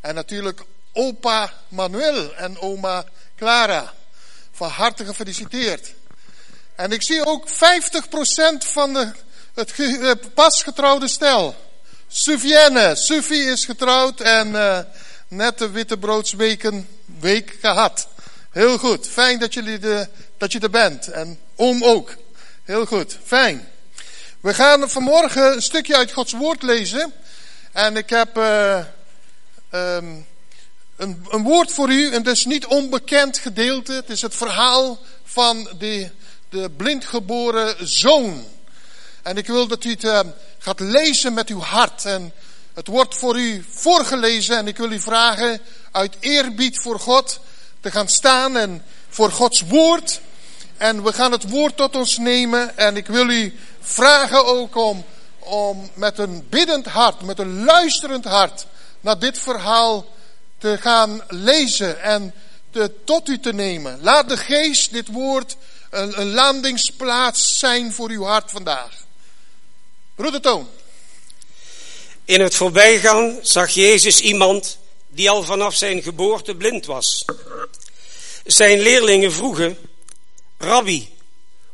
[0.00, 0.60] En natuurlijk
[0.92, 3.04] opa Manuel en oma
[3.36, 3.92] Clara.
[4.52, 5.92] Van harte gefeliciteerd.
[6.74, 7.52] En ik zie ook 50%
[8.58, 9.12] van de,
[9.54, 11.54] het ge, pas getrouwde stel.
[12.08, 14.78] Suvienne, Sufie is getrouwd en uh,
[15.28, 16.88] net de wittebroodsweken
[17.20, 18.08] week gehad.
[18.50, 20.08] Heel goed, fijn dat, jullie de,
[20.38, 21.08] dat je er bent.
[21.08, 22.16] En oom ook.
[22.64, 23.68] Heel goed, fijn.
[24.40, 27.12] We gaan vanmorgen een stukje uit Gods woord lezen.
[27.72, 28.84] En ik heb uh,
[29.70, 30.26] um,
[30.96, 33.92] een, een, woord voor u, en dat is niet onbekend gedeelte.
[33.92, 36.10] Het is het verhaal van de,
[36.48, 38.44] de blindgeboren zoon.
[39.22, 40.20] En ik wil dat u het uh,
[40.58, 42.04] gaat lezen met uw hart.
[42.04, 42.32] En
[42.74, 45.60] het wordt voor u voorgelezen en ik wil u vragen
[45.90, 47.40] uit eerbied voor God
[47.80, 50.20] te gaan staan en voor Gods woord.
[50.76, 55.04] En we gaan het woord tot ons nemen en ik wil u vragen ook om,
[55.38, 58.66] om met een biddend hart, met een luisterend hart
[59.00, 60.06] naar dit verhaal
[60.58, 62.34] te gaan lezen en
[62.70, 63.98] te, tot u te nemen.
[64.02, 65.56] Laat de geest dit woord
[65.90, 69.04] een, een landingsplaats zijn voor uw hart vandaag.
[70.14, 70.68] Broeder Toon.
[72.24, 77.24] In het voorbijgaan zag Jezus iemand die al vanaf zijn geboorte blind was.
[78.44, 79.78] Zijn leerlingen vroegen,
[80.58, 81.08] Rabbi,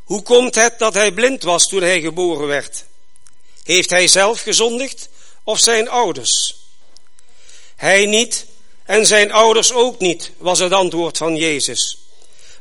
[0.03, 2.85] hoe komt het dat hij blind was toen hij geboren werd?
[3.63, 5.09] Heeft hij zelf gezondigd
[5.43, 6.55] of zijn ouders?
[7.77, 8.45] Hij niet
[8.83, 11.97] en zijn ouders ook niet, was het antwoord van Jezus.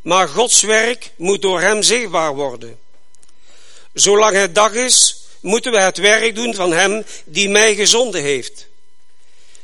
[0.03, 2.79] Maar Gods werk moet door hem zichtbaar worden.
[3.93, 8.67] Zolang het dag is, moeten we het werk doen van hem die mij gezonden heeft.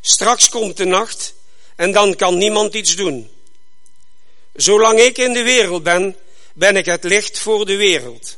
[0.01, 1.35] Straks komt de nacht
[1.77, 3.31] en dan kan niemand iets doen.
[4.55, 6.17] Zolang ik in de wereld ben,
[6.53, 8.37] ben ik het licht voor de wereld.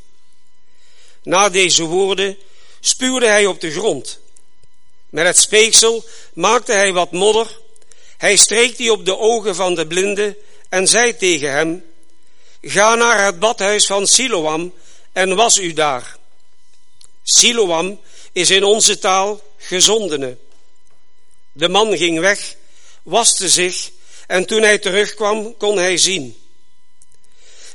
[1.22, 2.38] Na deze woorden
[2.80, 4.18] spuwde hij op de grond.
[5.14, 7.58] Met het speeksel maakte hij wat modder.
[8.16, 10.36] Hij streek die op de ogen van de blinde
[10.68, 11.84] en zei tegen hem,
[12.62, 14.74] Ga naar het badhuis van Siloam
[15.12, 16.16] en was u daar.
[17.22, 18.00] Siloam
[18.32, 20.36] is in onze taal gezondene.
[21.52, 22.54] De man ging weg,
[23.02, 23.90] waste zich
[24.26, 26.36] en toen hij terugkwam kon hij zien.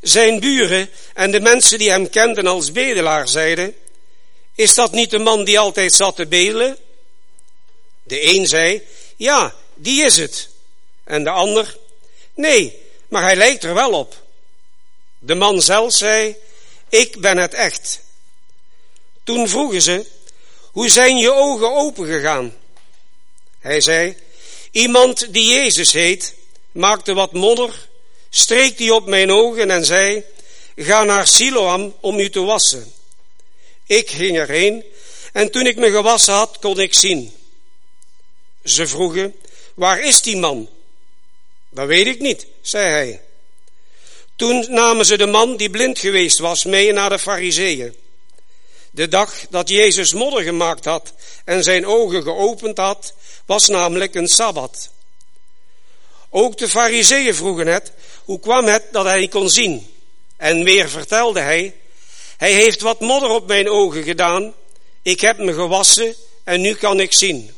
[0.02, 3.76] Zijn buren en de mensen die hem kenden als bedelaar zeiden,
[4.56, 6.78] is dat niet de man die altijd zat te bedelen?
[8.10, 8.82] De een zei,
[9.16, 10.50] ja, die is het.
[11.04, 11.78] En de ander,
[12.34, 14.16] nee, maar hij lijkt er wel op.
[15.20, 16.36] De man zelf zei,
[16.90, 18.02] ik ben het echt.
[19.24, 20.06] Toen vroegen ze,
[20.72, 22.56] hoe zijn je ogen opengegaan?
[23.60, 24.18] Hij zei,
[24.72, 26.36] iemand die Jezus heet,
[26.72, 27.88] maakte wat modder,
[28.30, 30.24] streek die op mijn ogen en zei,
[30.76, 32.94] ga naar Siloam om u te wassen.
[33.86, 34.84] Ik ging erheen
[35.34, 37.39] en toen ik me gewassen had, kon ik zien.
[38.70, 39.36] Ze vroegen,
[39.74, 40.70] waar is die man?
[41.70, 43.22] Dat weet ik niet, zei hij.
[44.36, 47.96] Toen namen ze de man die blind geweest was mee naar de fariseeën.
[48.92, 51.14] De dag dat Jezus modder gemaakt had
[51.46, 53.14] en zijn ogen geopend had,
[53.46, 54.90] was namelijk een sabbat.
[56.30, 57.92] Ook de fariseeën vroegen het,
[58.24, 59.94] hoe kwam het dat hij kon zien?
[60.38, 61.76] En weer vertelde hij,
[62.38, 64.54] hij heeft wat modder op mijn ogen gedaan,
[65.02, 67.52] ik heb me gewassen en nu kan ik zien.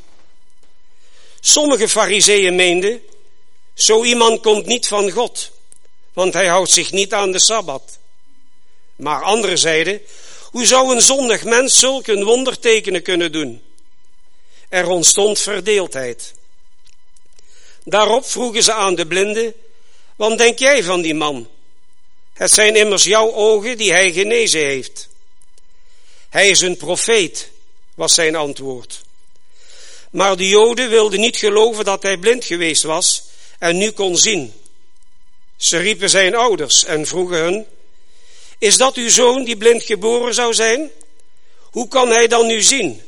[1.44, 3.02] Sommige fariseeën meenden,
[3.74, 5.52] zo iemand komt niet van God,
[6.14, 8.00] want hij houdt zich niet aan de Sabbat.
[8.96, 10.02] Maar anderen zeiden,
[10.52, 13.62] hoe zou een zondig mens zulke wondertekenen kunnen doen?
[14.70, 16.34] Er ontstond verdeeldheid.
[17.84, 19.56] Daarop vroegen ze aan de blinde,
[20.16, 21.50] wat denk jij van die man?
[22.34, 25.10] Het zijn immers jouw ogen die hij genezen heeft.
[26.30, 27.52] Hij is een profeet,
[27.96, 29.02] was zijn antwoord.
[30.12, 33.24] Maar de Joden wilden niet geloven dat hij blind geweest was
[33.60, 34.54] en nu kon zien.
[35.58, 37.66] Ze riepen zijn ouders en vroegen hun,
[38.58, 40.92] is dat uw zoon die blind geboren zou zijn?
[41.60, 43.02] Hoe kan hij dan nu zien?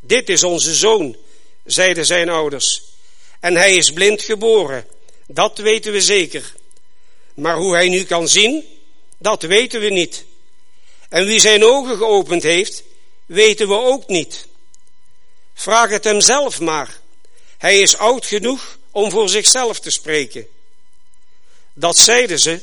[0.00, 1.16] Dit is onze zoon,
[1.64, 2.82] zeiden zijn ouders.
[3.40, 4.86] En hij is blind geboren,
[5.26, 6.54] dat weten we zeker.
[7.34, 8.64] Maar hoe hij nu kan zien,
[9.18, 10.24] dat weten we niet.
[11.08, 12.82] En wie zijn ogen geopend heeft,
[13.26, 14.46] weten we ook niet.
[15.58, 16.98] Vraag het hem zelf maar.
[17.58, 20.46] Hij is oud genoeg om voor zichzelf te spreken.
[21.72, 22.60] Dat zeiden ze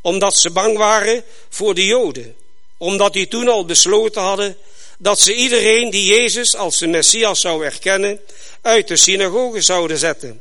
[0.00, 2.36] omdat ze bang waren voor de Joden,
[2.76, 4.56] omdat die toen al besloten hadden
[4.98, 8.20] dat ze iedereen die Jezus als de Messias zou erkennen,
[8.60, 10.40] uit de synagoge zouden zetten.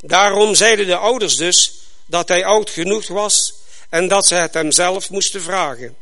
[0.00, 1.72] Daarom zeiden de ouders dus
[2.06, 3.54] dat hij oud genoeg was
[3.88, 5.96] en dat ze het hem zelf moesten vragen.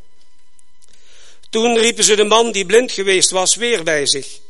[1.50, 4.40] Toen riepen ze de man die blind geweest was weer bij zich.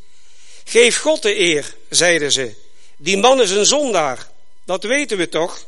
[0.65, 2.55] Geef God de eer, zeiden ze.
[2.97, 4.29] Die man is een zondaar,
[4.65, 5.67] dat weten we toch?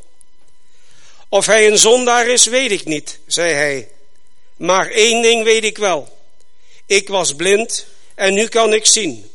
[1.28, 3.88] Of hij een zondaar is, weet ik niet, zei hij.
[4.56, 6.18] Maar één ding weet ik wel.
[6.86, 9.30] Ik was blind en nu kan ik zien.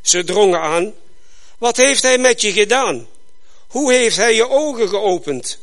[0.00, 0.94] Ze drongen aan.
[1.58, 3.08] Wat heeft hij met je gedaan?
[3.68, 5.58] Hoe heeft hij je ogen geopend?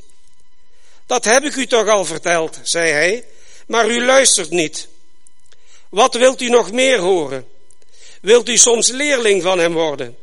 [1.05, 3.25] Dat heb ik u toch al verteld, zei hij,
[3.67, 4.87] maar u luistert niet.
[5.89, 7.47] Wat wilt u nog meer horen?
[8.19, 10.17] Wilt u soms leerling van hem worden?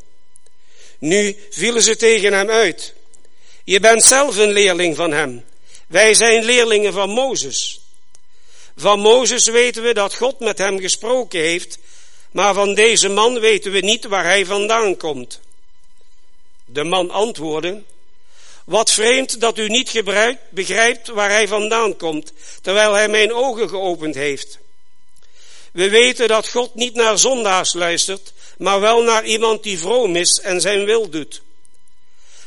[0.98, 2.94] Nu vielen ze tegen hem uit.
[3.64, 5.44] Je bent zelf een leerling van hem.
[5.86, 7.80] Wij zijn leerlingen van Mozes.
[8.76, 11.78] Van Mozes weten we dat God met hem gesproken heeft,
[12.30, 15.40] maar van deze man weten we niet waar hij vandaan komt.
[16.64, 17.82] De man antwoordde,
[18.64, 20.02] wat vreemd dat u niet
[20.50, 22.32] begrijpt waar hij vandaan komt,
[22.62, 24.58] terwijl hij mijn ogen geopend heeft.
[25.76, 30.40] We weten dat God niet naar zondaars luistert, maar wel naar iemand die vroom is
[30.40, 31.42] en zijn wil doet.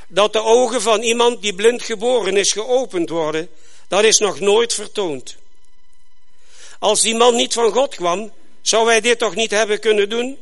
[0.07, 3.49] Dat de ogen van iemand die blind geboren is geopend worden,
[3.87, 5.35] dat is nog nooit vertoond.
[6.79, 8.31] Als die man niet van God kwam,
[8.61, 10.37] zou hij dit toch niet hebben kunnen doen?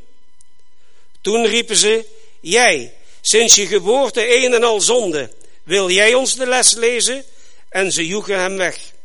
[1.22, 2.06] Toen riepen ze,
[2.40, 5.32] jij, sinds je geboorte een en al zonde,
[5.64, 7.24] wil jij ons de les lezen?
[7.70, 8.96] En ze joegen hem weg.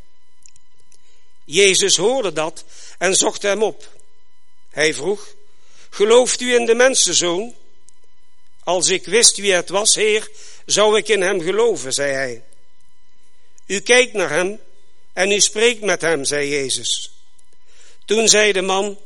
[1.44, 2.64] Jezus hoorde dat
[2.98, 3.88] en zocht hem op.
[4.70, 5.34] Hij vroeg,
[5.90, 7.54] gelooft u in de mensenzoon?
[8.64, 10.30] Als ik wist wie het was, Heer,
[10.66, 12.42] zou ik in hem geloven, zei hij.
[13.66, 14.60] U kijkt naar hem
[15.12, 17.10] en u spreekt met hem, zei Jezus.
[18.04, 18.98] Toen zei de man,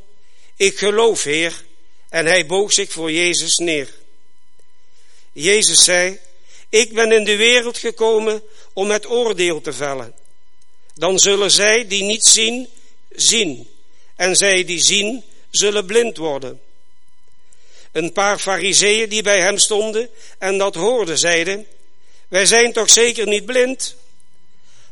[0.55, 1.63] ik geloof, Heer,
[2.09, 3.93] en hij boog zich voor Jezus neer.
[5.31, 6.19] Jezus zei,
[6.69, 8.41] ik ben in de wereld gekomen
[8.73, 10.15] om het oordeel te vellen.
[10.97, 12.69] Dan zullen zij die niet zien,
[13.09, 13.69] zien.
[14.15, 16.61] En zij die zien, zullen blind worden.
[17.91, 21.67] Een paar fariseeën die bij hem stonden en dat hoorden, zeiden,
[22.27, 23.95] wij zijn toch zeker niet blind?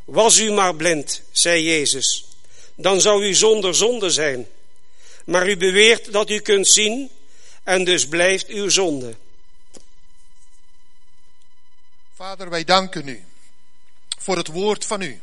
[0.05, 2.25] Was u maar blind, zei Jezus,
[2.75, 4.47] dan zou u zonder zonde zijn.
[5.25, 7.09] Maar u beweert dat u kunt zien
[7.63, 9.15] en dus blijft uw zonde.
[12.15, 13.23] Vader, wij danken u
[14.19, 15.21] voor het woord van u.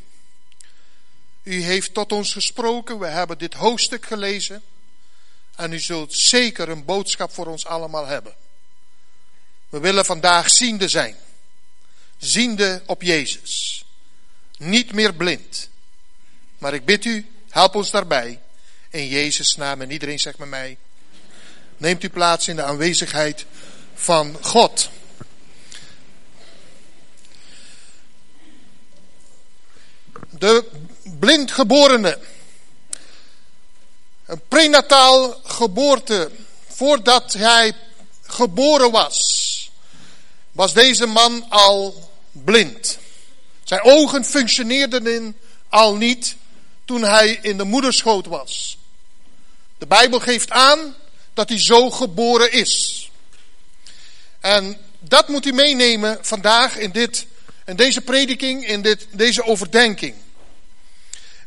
[1.43, 4.61] U heeft tot ons gesproken, we hebben dit hoofdstuk gelezen
[5.55, 8.35] en u zult zeker een boodschap voor ons allemaal hebben.
[9.69, 11.15] We willen vandaag ziende zijn,
[12.17, 13.85] ziende op Jezus,
[14.57, 15.69] niet meer blind.
[16.57, 18.41] Maar ik bid u, help ons daarbij,
[18.89, 20.77] in Jezus' naam en iedereen zegt met mij,
[21.77, 23.45] neemt u plaats in de aanwezigheid
[23.93, 24.89] van God.
[30.43, 30.65] de
[31.23, 32.19] blindgeborene.
[34.25, 36.31] Een prenataal geboorte.
[36.67, 37.73] Voordat hij
[38.21, 39.71] geboren was,
[40.51, 42.97] was deze man al blind.
[43.63, 45.35] Zijn ogen functioneerden
[45.69, 46.35] al niet
[46.85, 48.77] toen hij in de moederschoot was.
[49.77, 50.95] De Bijbel geeft aan
[51.33, 53.09] dat hij zo geboren is.
[54.39, 57.25] En dat moet u meenemen vandaag in, dit,
[57.65, 60.15] in deze prediking, in dit, deze overdenking.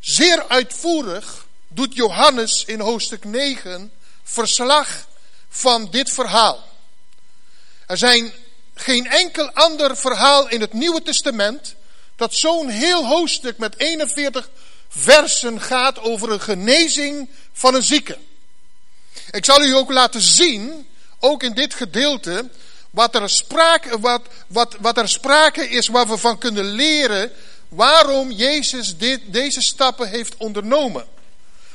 [0.07, 3.93] Zeer uitvoerig doet Johannes in hoofdstuk 9
[4.23, 5.07] verslag
[5.49, 6.69] van dit verhaal.
[7.87, 8.33] Er zijn
[8.75, 11.75] geen enkel ander verhaal in het Nieuwe Testament
[12.17, 14.51] dat zo'n heel hoofdstuk met 41
[14.89, 18.19] versen gaat over een genezing van een zieke.
[19.31, 22.49] Ik zal u ook laten zien, ook in dit gedeelte,
[22.91, 27.33] wat er sprake, wat, wat, wat er sprake is waar we van kunnen leren
[27.69, 31.07] waarom Jezus dit, deze stappen heeft ondernomen.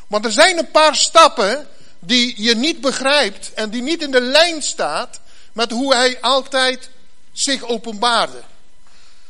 [0.07, 1.67] Want er zijn een paar stappen
[1.99, 5.19] die je niet begrijpt en die niet in de lijn staat
[5.53, 6.89] met hoe hij altijd
[7.31, 8.41] zich openbaarde.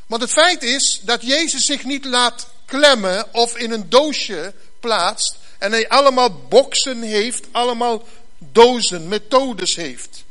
[0.08, 5.36] Want het feit is dat Jezus zich niet laat klemmen of in een doosje plaatst
[5.58, 10.24] en hij allemaal boksen heeft, allemaal dozen, methodes heeft.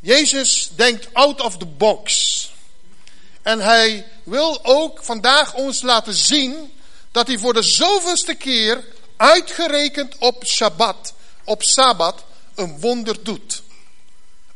[0.00, 2.52] Jezus denkt out of the box.
[3.42, 6.72] En hij wil ook vandaag ons laten zien
[7.12, 8.84] dat hij voor de zoveelste keer
[9.16, 13.62] uitgerekend op Shabbat, op Sabbat, een wonder doet.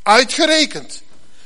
[0.02, 1.02] Uitgerekend.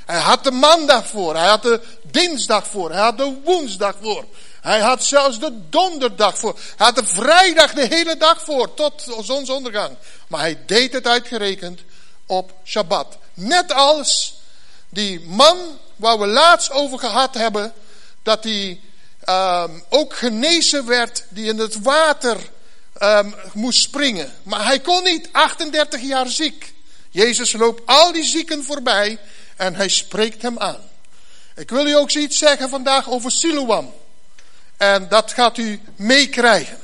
[0.06, 4.24] Hij had de maandag voor, hij had de dinsdag voor, hij had de woensdag voor.
[4.60, 6.58] Hij had zelfs de donderdag voor.
[6.76, 9.96] Hij had de vrijdag de hele dag voor, tot zonsondergang.
[10.28, 11.80] Maar hij deed het uitgerekend
[12.26, 13.16] op Shabbat.
[13.34, 14.34] Net als
[14.88, 15.56] die man
[15.96, 17.72] waar we laatst over gehad hebben,
[18.26, 18.80] dat hij
[19.28, 22.36] um, ook genezen werd, die in het water
[23.02, 24.32] um, moest springen.
[24.42, 26.74] Maar hij kon niet, 38 jaar ziek.
[27.10, 29.18] Jezus loopt al die zieken voorbij
[29.56, 30.80] en hij spreekt hem aan.
[31.56, 33.94] Ik wil u ook iets zeggen vandaag over Siloam.
[34.76, 36.78] En dat gaat u meekrijgen.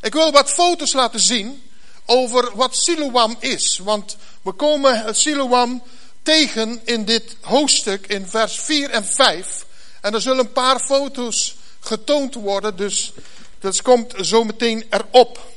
[0.00, 1.62] Ik wil wat foto's laten zien
[2.04, 3.78] over wat Siloam is.
[3.82, 5.82] Want we komen Siloam
[6.22, 9.64] tegen in dit hoofdstuk in vers 4 en 5.
[10.06, 13.12] En er zullen een paar foto's getoond worden, dus
[13.58, 15.50] dat komt zo meteen erop.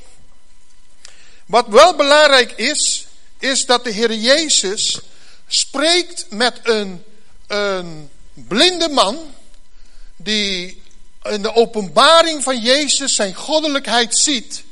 [1.46, 3.06] Wat wel belangrijk is,
[3.38, 5.00] is dat de Heer Jezus
[5.46, 7.04] spreekt met een,
[7.46, 9.34] een blinde man
[10.16, 10.82] die
[11.22, 14.62] in de openbaring van Jezus zijn goddelijkheid ziet.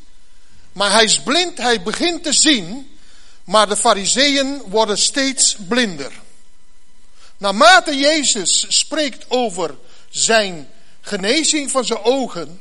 [0.73, 2.97] Maar hij is blind, hij begint te zien,
[3.45, 6.13] maar de fariseeën worden steeds blinder.
[7.39, 9.75] Naarmate Jezus spreekt over
[10.09, 10.69] zijn
[11.01, 12.61] genezing van zijn ogen,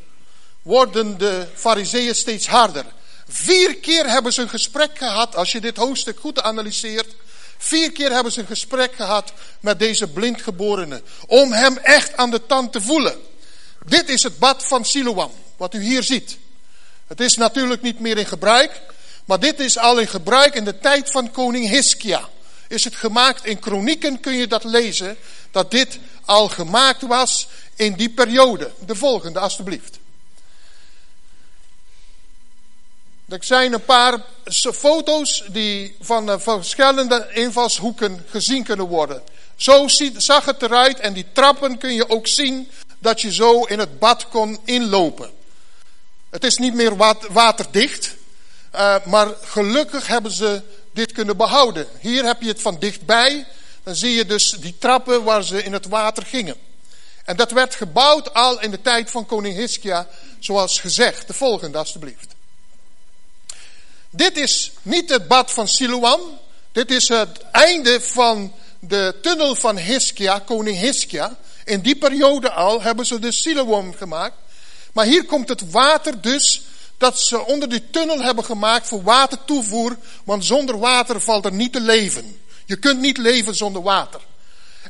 [0.61, 2.85] worden de fariseeën steeds harder.
[3.27, 7.15] Vier keer hebben ze een gesprek gehad, als je dit hoofdstuk goed analyseert.
[7.57, 11.01] Vier keer hebben ze een gesprek gehad met deze blindgeborene.
[11.27, 13.15] Om hem echt aan de tand te voelen.
[13.85, 16.37] Dit is het bad van Siloam, wat u hier ziet.
[17.07, 18.81] Het is natuurlijk niet meer in gebruik,
[19.25, 22.29] maar dit is al in gebruik in de tijd van koning Hiskia.
[22.67, 25.17] Is het gemaakt in kronieken kun je dat lezen,
[25.51, 28.71] dat dit al gemaakt was in die periode.
[28.85, 29.99] De volgende, alstublieft.
[33.27, 34.19] Er zijn een paar
[34.73, 39.21] foto's die van eh, verschillende invalshoeken gezien kunnen worden.
[39.55, 42.69] Zo zag het eruit en die trappen kun je ook zien
[42.99, 45.29] dat je zo in het bad kon inlopen.
[46.29, 46.95] Het is niet meer
[47.29, 48.15] waterdicht,
[48.75, 50.61] uh, maar gelukkig hebben ze
[50.97, 51.87] dit kunnen behouden.
[51.99, 53.47] Hier heb je het van dichtbij.
[53.83, 56.55] Dan zie je dus die trappen waar ze in het water gingen.
[57.25, 60.07] En dat werd gebouwd al in de tijd van koning Hiskia,
[60.39, 61.27] zoals gezegd.
[61.27, 62.35] De volgende alstublieft.
[64.09, 66.21] Dit is niet het bad van Siloam.
[66.71, 71.37] Dit is het einde van de tunnel van Hiskia, koning Hiskia.
[71.65, 74.35] In die periode al hebben ze de Siloam gemaakt.
[74.93, 76.61] Maar hier komt het water dus
[76.97, 79.97] dat ze onder die tunnel hebben gemaakt voor watertoevoer.
[80.23, 82.41] Want zonder water valt er niet te leven.
[82.65, 84.21] Je kunt niet leven zonder water.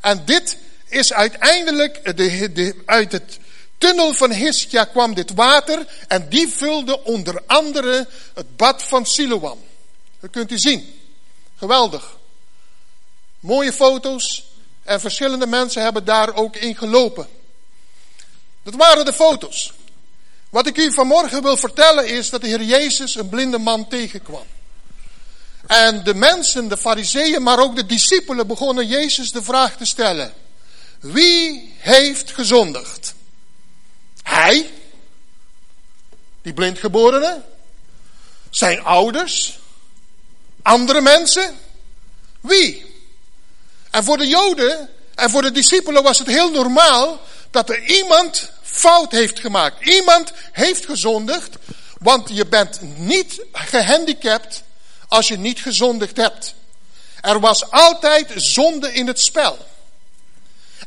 [0.01, 3.39] En dit is uiteindelijk, de, uit het
[3.77, 5.85] tunnel van Hiskia kwam dit water.
[6.07, 9.59] En die vulde onder andere het bad van Siloam.
[10.19, 10.99] Dat kunt u zien.
[11.57, 12.17] Geweldig.
[13.39, 14.45] Mooie foto's.
[14.83, 17.27] En verschillende mensen hebben daar ook in gelopen.
[18.63, 19.73] Dat waren de foto's.
[20.57, 24.45] Wat ik u vanmorgen wil vertellen is dat de Heer Jezus een blinde man tegenkwam.
[25.67, 30.33] En de mensen, de fariseeën, maar ook de discipelen begonnen Jezus de vraag te stellen.
[30.99, 33.13] Wie heeft gezondigd?
[34.23, 34.71] Hij?
[36.41, 37.41] Die blindgeborene?
[38.49, 39.59] Zijn ouders?
[40.61, 41.55] Andere mensen?
[42.41, 42.85] Wie?
[43.91, 47.21] En voor de Joden en voor de discipelen was het heel normaal
[47.51, 49.85] dat er iemand fout heeft gemaakt.
[49.85, 51.55] Iemand heeft gezondigd,
[51.99, 54.63] want je bent niet gehandicapt
[55.07, 56.53] als je niet gezondigd hebt.
[57.21, 59.57] Er was altijd zonde in het spel.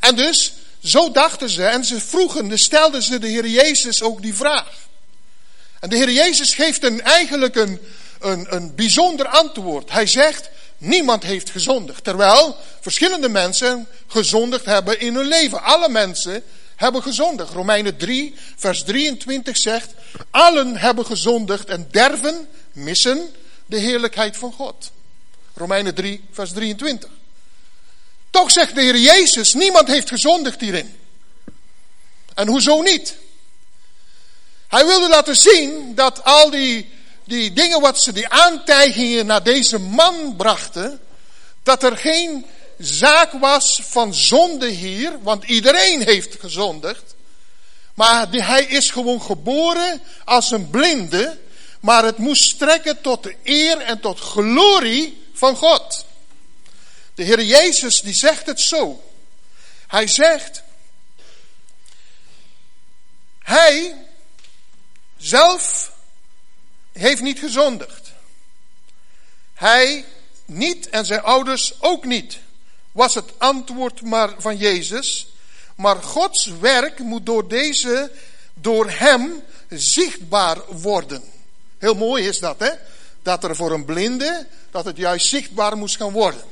[0.01, 4.35] En dus, zo dachten ze en ze vroegen, stelden ze de Heer Jezus ook die
[4.35, 4.69] vraag.
[5.81, 7.81] En de Heer Jezus geeft een, eigenlijk een,
[8.21, 9.91] een, een bijzonder antwoord.
[9.91, 12.05] Hij zegt, niemand heeft gezondigd.
[12.05, 15.63] Terwijl verschillende mensen gezondigd hebben in hun leven.
[15.63, 16.45] Alle mensen
[16.81, 17.53] hebben gezondigd.
[17.53, 19.95] Romeinen 3, vers 23 zegt,
[20.31, 23.35] allen hebben gezondigd en derven, missen
[23.67, 24.91] de heerlijkheid van God.
[25.55, 27.11] Romeinen 3, vers 23.
[28.31, 30.97] Toch zegt de Heer Jezus, niemand heeft gezondigd hierin.
[32.35, 33.17] En hoezo niet?
[34.69, 36.91] Hij wilde laten zien dat al die,
[37.25, 41.01] die dingen wat ze, die aantijgingen naar deze man brachten,
[41.63, 42.47] dat er geen
[42.81, 47.15] zaak was van zonde hier, want iedereen heeft gezondigd.
[47.95, 51.39] Maar hij is gewoon geboren als een blinde,
[51.81, 56.05] maar het moest strekken tot de eer en tot glorie van God.
[57.15, 59.05] De Heer Jezus die zegt het zo.
[59.87, 60.63] Hij zegt,
[63.39, 63.95] hij
[65.17, 65.93] zelf
[66.93, 68.13] heeft niet gezondigd.
[69.55, 70.05] Hij
[70.45, 72.39] niet en zijn ouders ook niet
[72.93, 75.33] was het antwoord maar van Jezus.
[75.75, 78.11] Maar Gods werk moet door deze,
[78.55, 81.23] door hem zichtbaar worden.
[81.79, 82.71] Heel mooi is dat, hè?
[83.23, 86.43] Dat er voor een blinde, dat het juist zichtbaar moest gaan worden.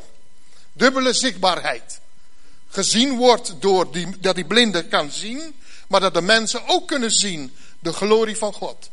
[0.73, 2.01] Dubbele zichtbaarheid.
[2.69, 5.55] Gezien wordt door die, dat die blinde kan zien,
[5.89, 8.89] maar dat de mensen ook kunnen zien de glorie van God.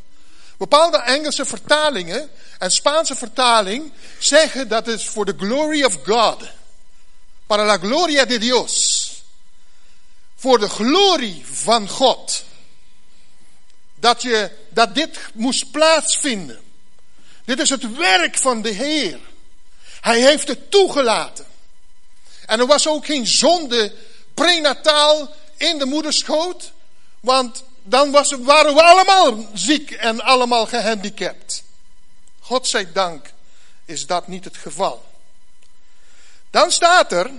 [0.58, 6.44] Bepaalde Engelse vertalingen en Spaanse vertaling zeggen dat het voor de glory of God.
[7.48, 9.12] Para la gloria de Dios.
[10.36, 12.44] Voor de glorie van God.
[13.96, 16.64] Dat, je, dat dit moest plaatsvinden.
[17.46, 19.20] Dit is het werk van de Heer.
[20.02, 21.46] Hij heeft het toegelaten.
[22.46, 23.94] En er was ook geen zonde
[24.34, 26.72] prenataal in de moederschoot.
[27.20, 31.64] Want dan waren we allemaal ziek en allemaal gehandicapt.
[32.40, 33.34] God zij dank
[33.86, 35.06] is dat niet het geval.
[36.56, 37.32] Dan staat er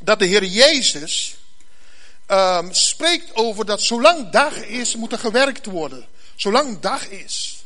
[0.00, 1.36] dat de Heer Jezus
[2.28, 6.06] um, spreekt over dat zolang dag is, moet er gewerkt worden.
[6.36, 7.64] Zolang dag is.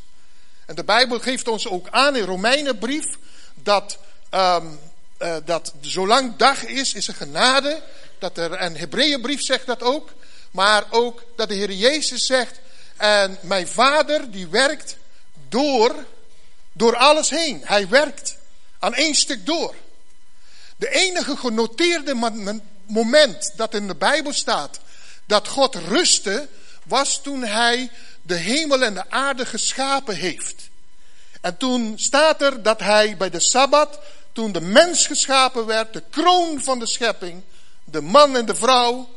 [0.66, 3.06] En de Bijbel geeft ons ook aan in Romeinenbrief
[3.54, 3.98] dat,
[4.30, 4.78] um,
[5.18, 7.82] uh, dat zolang dag is, is er genade.
[8.18, 10.12] Dat er, en Hebreeënbrief zegt dat ook.
[10.50, 12.60] Maar ook dat de Heer Jezus zegt,
[12.96, 14.96] en mijn vader die werkt
[15.48, 16.04] door,
[16.72, 17.60] door alles heen.
[17.64, 18.37] Hij werkt
[18.78, 19.75] aan één stuk door.
[20.78, 22.32] De enige genoteerde
[22.87, 24.80] moment dat in de Bijbel staat
[25.26, 26.49] dat God rustte,
[26.85, 27.90] was toen hij
[28.23, 30.68] de hemel en de aarde geschapen heeft.
[31.40, 33.99] En toen staat er dat hij bij de Sabbat,
[34.32, 37.42] toen de mens geschapen werd, de kroon van de schepping,
[37.85, 39.08] de man en de vrouw,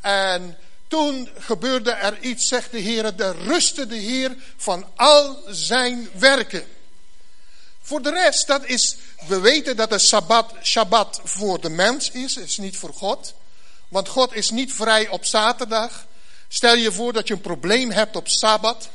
[0.00, 6.08] en toen gebeurde er iets, zegt de Heer, de rustte de Heer van al zijn
[6.18, 6.64] werken.
[7.86, 12.36] Voor de rest, dat is, we weten dat de Sabbat, Shabbat voor de mens is,
[12.36, 13.34] is niet voor God.
[13.88, 16.06] Want God is niet vrij op zaterdag.
[16.48, 18.88] Stel je voor dat je een probleem hebt op Sabbat.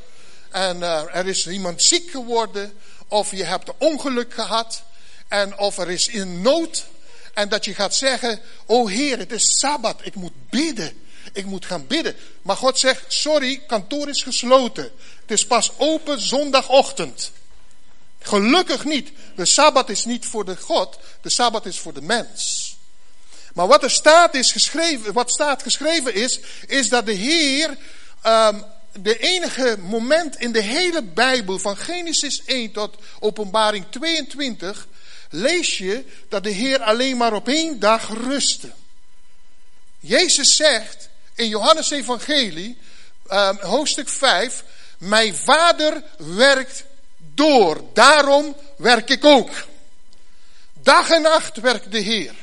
[0.49, 2.73] En uh, er is iemand ziek geworden.
[3.07, 4.83] Of je hebt een ongeluk gehad.
[5.27, 6.85] En of er is in nood.
[7.33, 11.03] En dat je gaat zeggen, oh Heer, het is Sabbat, ik moet bidden.
[11.33, 12.15] Ik moet gaan bidden.
[12.41, 14.91] Maar God zegt, sorry, kantoor is gesloten.
[15.21, 17.31] Het is pas open zondagochtend.
[18.19, 19.11] Gelukkig niet.
[19.35, 22.67] De Sabbat is niet voor de God, de Sabbat is voor de mens.
[23.53, 27.77] Maar wat er staat, is geschreven, wat staat geschreven is, is dat de Heer
[28.25, 34.87] um, de enige moment in de hele Bijbel, van Genesis 1 tot Openbaring 22,
[35.29, 38.71] lees je dat de Heer alleen maar op één dag rustte.
[39.99, 42.77] Jezus zegt in Johannes Evangelie,
[43.31, 44.63] um, hoofdstuk 5,
[44.97, 46.83] mijn vader werkt
[47.39, 49.49] door, daarom werk ik ook.
[50.73, 52.33] Dag en nacht werkt de Heer.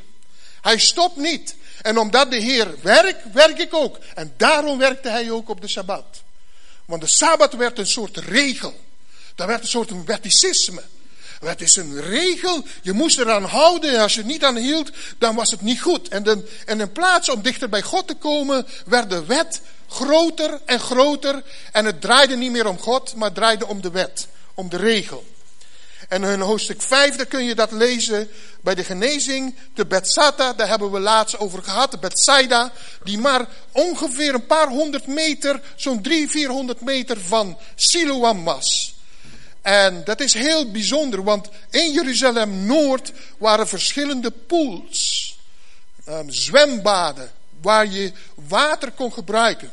[0.61, 1.55] Hij stopt niet.
[1.83, 3.99] En omdat de Heer werkt, werk ik ook.
[4.15, 6.23] En daarom werkte hij ook op de Sabbat.
[6.85, 8.75] Want de Sabbat werd een soort regel.
[9.35, 10.83] Dat werd een soort wetticisme.
[11.41, 13.95] Het is een regel, je moest eraan houden.
[13.95, 16.09] En als je niet aan hield, dan was het niet goed.
[16.09, 20.81] En, en in plaats om dichter bij God te komen, werd de wet groter en
[20.81, 21.43] groter.
[21.73, 25.25] En het draaide niet meer om God, maar draaide om de wet, om de regel.
[26.09, 28.29] En in hoofdstuk 5, daar kun je dat lezen
[28.61, 32.73] bij de genezing, de Betsata, daar hebben we laatst over gehad, de Betsaida,
[33.05, 38.95] die maar ongeveer een paar honderd meter, zo'n drie, vierhonderd meter van Siloam was.
[39.63, 45.39] En dat is heel bijzonder, want in Jeruzalem Noord waren verschillende pools,
[46.09, 49.71] um, zwembaden, waar je water kon gebruiken.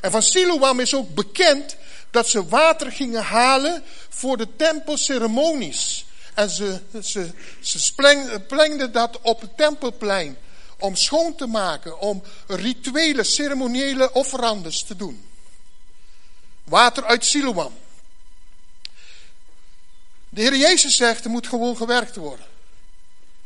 [0.00, 1.76] En van Siloam is ook bekend
[2.14, 6.06] dat ze water gingen halen voor de tempelceremonies.
[6.34, 10.36] En ze, ze, ze plengden dat op het tempelplein.
[10.78, 15.26] Om schoon te maken, om rituele, ceremoniële offerandes te doen.
[16.64, 17.74] Water uit Siloam.
[20.28, 22.46] De Heer Jezus zegt, er moet gewoon gewerkt worden.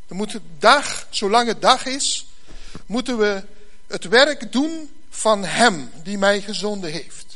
[0.09, 2.27] Er moet dag, zolang het dag is,
[2.87, 3.43] moeten we
[3.87, 7.28] het werk doen van Hem die mij gezonden heeft.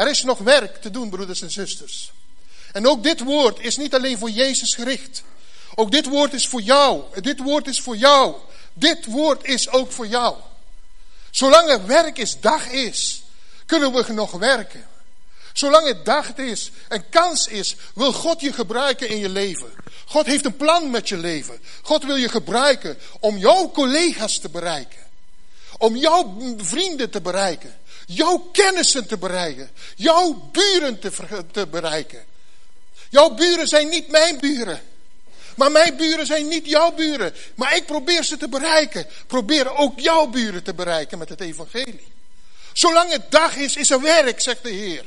[0.00, 2.12] Er is nog werk te doen, broeders en zusters.
[2.72, 5.22] En ook dit woord is niet alleen voor Jezus gericht.
[5.74, 7.02] Ook dit woord is voor jou.
[7.20, 8.34] Dit woord is voor jou.
[8.72, 10.36] Dit woord is ook voor jou.
[11.30, 13.22] Zolang er werk is, dag is,
[13.66, 14.86] kunnen we nog werken.
[15.52, 19.72] Zolang het dag is en kans is, wil God je gebruiken in je leven.
[20.06, 21.60] God heeft een plan met je leven.
[21.82, 25.00] God wil je gebruiken om jouw collega's te bereiken.
[25.78, 27.79] Om jouw vrienden te bereiken.
[28.12, 29.70] Jouw kennissen te bereiken.
[29.96, 31.10] Jouw buren te,
[31.52, 32.24] te bereiken.
[33.08, 34.80] Jouw buren zijn niet mijn buren.
[35.56, 37.34] Maar mijn buren zijn niet jouw buren.
[37.54, 39.06] Maar ik probeer ze te bereiken.
[39.26, 42.12] Probeer ook jouw buren te bereiken met het evangelie.
[42.72, 45.04] Zolang het dag is, is er werk, zegt de Heer.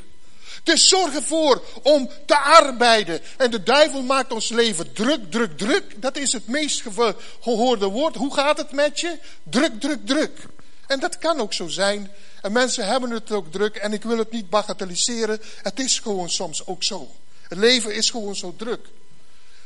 [0.64, 3.22] Dus zorg ervoor om te arbeiden.
[3.38, 6.02] En de duivel maakt ons leven druk, druk, druk.
[6.02, 6.84] Dat is het meest
[7.42, 8.16] gehoorde woord.
[8.16, 9.18] Hoe gaat het met je?
[9.44, 10.40] Druk, druk, druk.
[10.88, 12.12] En dat kan ook zo zijn.
[12.44, 13.76] En mensen hebben het ook druk.
[13.76, 15.42] En ik wil het niet bagatelliseren.
[15.62, 17.16] Het is gewoon soms ook zo.
[17.42, 18.88] Het leven is gewoon zo druk.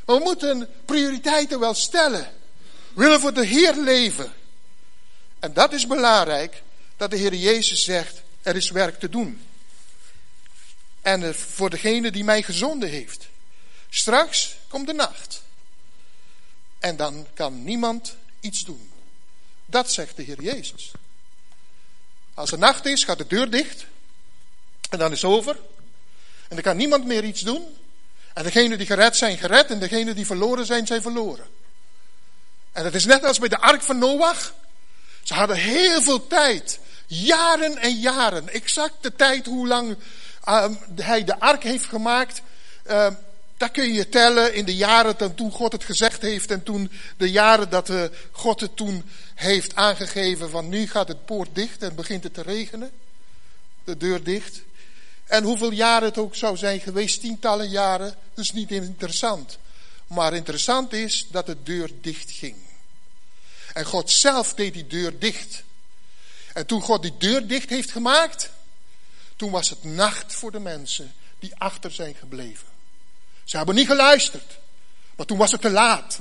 [0.04, 2.32] We moeten prioriteiten wel stellen.
[2.94, 4.32] willen voor de Heer leven.
[5.38, 6.62] En dat is belangrijk,
[6.96, 9.42] dat de Heer Jezus zegt, er is werk te doen.
[11.02, 13.28] En voor degene die mij gezonden heeft.
[13.88, 15.42] Straks komt de nacht.
[16.78, 18.90] En dan kan niemand iets doen.
[19.66, 20.92] Dat zegt de Heer Jezus.
[22.38, 23.86] Als er nacht is, gaat de deur dicht.
[24.90, 25.56] En dan is het over.
[26.48, 27.76] En dan kan niemand meer iets doen.
[28.34, 29.70] En degenen die gered zijn, gered.
[29.70, 31.46] En degenen die verloren zijn, zijn verloren.
[32.72, 34.54] En het is net als bij de ark van Noach.
[35.22, 36.78] Ze hadden heel veel tijd.
[37.06, 38.48] Jaren en jaren.
[38.48, 39.96] Exact de tijd hoe lang
[40.48, 42.42] uh, hij de ark heeft gemaakt.
[42.86, 43.06] Uh,
[43.58, 46.50] dat kun je tellen in de jaren toen God het gezegd heeft.
[46.50, 50.50] En toen de jaren dat uh, God het toen heeft aangegeven.
[50.50, 52.90] Van nu gaat het poort dicht en begint het te regenen.
[53.84, 54.62] De deur dicht.
[55.26, 59.58] En hoeveel jaren het ook zou zijn geweest, tientallen jaren, dat is niet interessant.
[60.06, 62.56] Maar interessant is dat de deur dicht ging.
[63.72, 65.62] En God zelf deed die deur dicht.
[66.52, 68.50] En toen God die deur dicht heeft gemaakt,
[69.36, 72.67] toen was het nacht voor de mensen die achter zijn gebleven.
[73.48, 74.58] Ze hebben niet geluisterd,
[75.16, 76.18] maar toen was het te laat.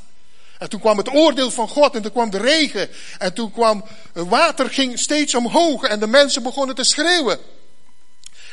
[0.57, 2.89] En toen kwam het oordeel van God en toen kwam de regen.
[3.17, 7.39] En toen kwam het water ging steeds omhoog en de mensen begonnen te schreeuwen.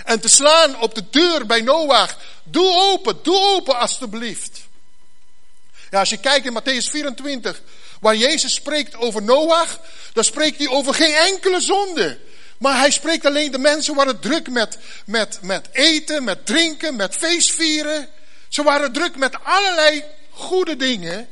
[0.05, 2.17] En te slaan op de deur bij Noach.
[2.43, 4.61] Doe open, doe open alstublieft.
[5.91, 7.63] Ja, als je kijkt in Matthäus 24,
[8.01, 9.81] waar Jezus spreekt over Noach,
[10.13, 12.19] dan spreekt hij over geen enkele zonde.
[12.59, 17.15] Maar hij spreekt alleen de mensen waren druk met, met, met eten, met drinken, met
[17.15, 18.09] feestvieren.
[18.55, 21.29] Ze waren druk met allerlei goede dingen.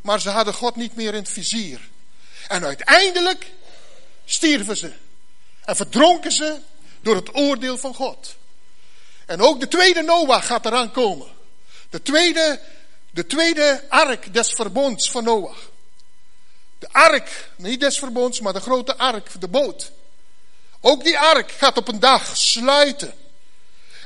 [0.00, 1.88] Maar ze hadden God niet meer in het vizier.
[2.46, 3.46] En uiteindelijk
[4.24, 4.92] stierven ze.
[5.64, 6.56] En verdronken ze
[7.00, 8.36] door het oordeel van God.
[9.26, 11.28] En ook de tweede Noach gaat eraan komen.
[11.90, 12.60] De tweede,
[13.10, 15.70] de tweede ark des verbonds van Noach.
[16.78, 19.92] De ark, niet des verbonds, maar de grote ark, de boot.
[20.80, 23.14] Ook die ark gaat op een dag sluiten.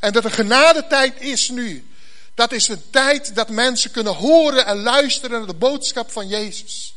[0.01, 1.87] En dat de genadetijd is nu.
[2.35, 6.95] Dat is een tijd dat mensen kunnen horen en luisteren naar de boodschap van Jezus.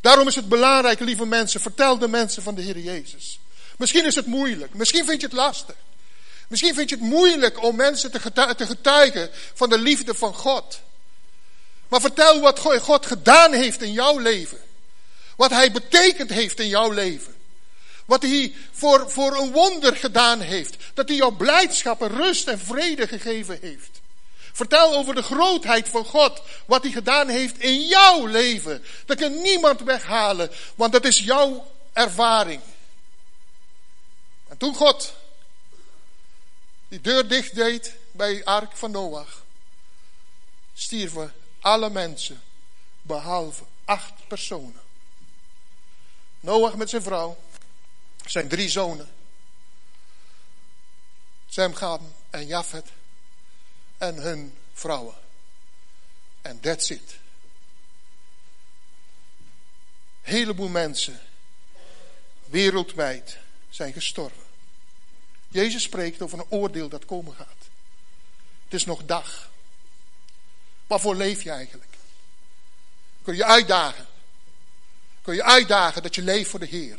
[0.00, 3.40] Daarom is het belangrijk, lieve mensen, vertel de mensen van de Heer Jezus.
[3.78, 4.74] Misschien is het moeilijk.
[4.74, 5.74] Misschien vind je het lastig.
[6.48, 8.20] Misschien vind je het moeilijk om mensen te
[8.66, 10.80] getuigen van de liefde van God.
[11.88, 14.58] Maar vertel wat God gedaan heeft in jouw leven.
[15.36, 17.34] Wat Hij betekend heeft in jouw leven.
[18.04, 20.76] Wat Hij voor, voor een wonder gedaan heeft.
[20.94, 23.97] Dat Hij jou blijdschap en rust en vrede gegeven heeft.
[24.58, 26.42] Vertel over de grootheid van God.
[26.66, 28.84] Wat Hij gedaan heeft in jouw leven.
[29.06, 30.50] Dat kan niemand weghalen.
[30.74, 32.60] Want dat is jouw ervaring.
[34.48, 35.14] En toen God
[36.88, 39.44] die deur dicht deed bij het ark van Noach,
[40.74, 42.42] stierven alle mensen,
[43.02, 44.80] behalve acht personen.
[46.40, 47.38] Noach met zijn vrouw,
[48.26, 49.08] zijn drie zonen,
[51.48, 52.86] Sem, Gam en Jafet
[53.98, 55.14] en hun vrouwen.
[56.42, 57.16] En that's it.
[60.22, 61.20] Heleboel mensen,
[62.44, 63.38] wereldwijd,
[63.70, 64.42] zijn gestorven.
[65.48, 67.68] Jezus spreekt over een oordeel dat komen gaat.
[68.64, 69.50] Het is nog dag.
[70.86, 71.96] Waarvoor leef je eigenlijk?
[73.22, 74.06] Kun je uitdagen?
[75.22, 76.98] Kun je uitdagen dat je leeft voor de Heer?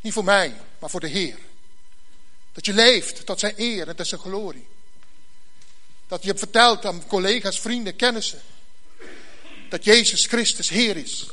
[0.00, 1.38] Niet voor mij, maar voor de Heer.
[2.52, 4.66] Dat je leeft tot zijn eer en tot zijn glorie.
[6.10, 8.40] Dat je hebt verteld aan collega's, vrienden, kennissen.
[9.68, 11.26] Dat Jezus Christus Heer is.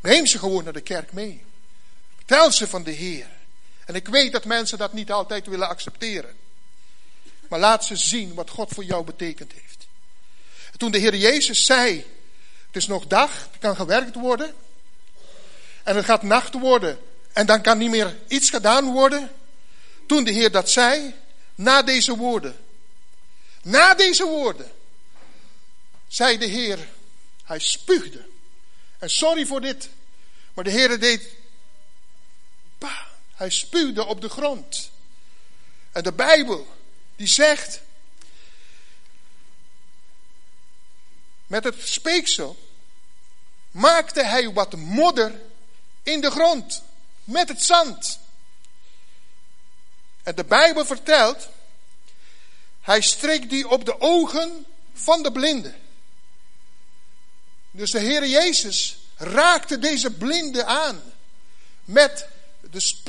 [0.00, 1.42] Neem ze gewoon naar de kerk mee.
[2.16, 3.26] Vertel ze van de Heer.
[3.84, 6.36] En ik weet dat mensen dat niet altijd willen accepteren.
[7.48, 9.86] Maar laat ze zien wat God voor jou betekend heeft.
[10.72, 11.96] En toen de Heer Jezus zei,
[12.66, 14.54] het is nog dag, het kan gewerkt worden.
[15.82, 16.98] En het gaat nacht worden.
[17.32, 19.30] En dan kan niet meer iets gedaan worden.
[20.06, 21.14] Toen de Heer dat zei,
[21.54, 22.66] na deze woorden.
[23.62, 24.72] Na deze woorden.
[26.08, 26.88] Zei de Heer,
[27.44, 28.26] hij spuugde.
[28.98, 29.88] En sorry voor dit.
[30.54, 31.36] Maar de Heer deed
[33.38, 34.90] hij spuwde op de grond.
[35.92, 36.66] En de Bijbel,
[37.16, 37.80] die zegt,
[41.46, 42.56] met het speeksel
[43.70, 45.40] maakte hij wat modder
[46.02, 46.82] in de grond,
[47.24, 48.18] met het zand.
[50.22, 51.48] En de Bijbel vertelt,
[52.88, 55.76] hij streek die op de ogen van de blinden.
[57.70, 61.02] Dus de Heer Jezus raakte deze blinde aan
[61.84, 62.26] met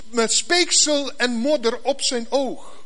[0.10, 2.84] met speeksel en modder op zijn oog.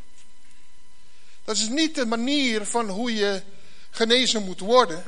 [1.44, 3.42] Dat is niet de manier van hoe je
[3.90, 5.04] genezen moet worden.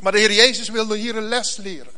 [0.00, 1.94] Maar de Heer Jezus wilde hier een les leren.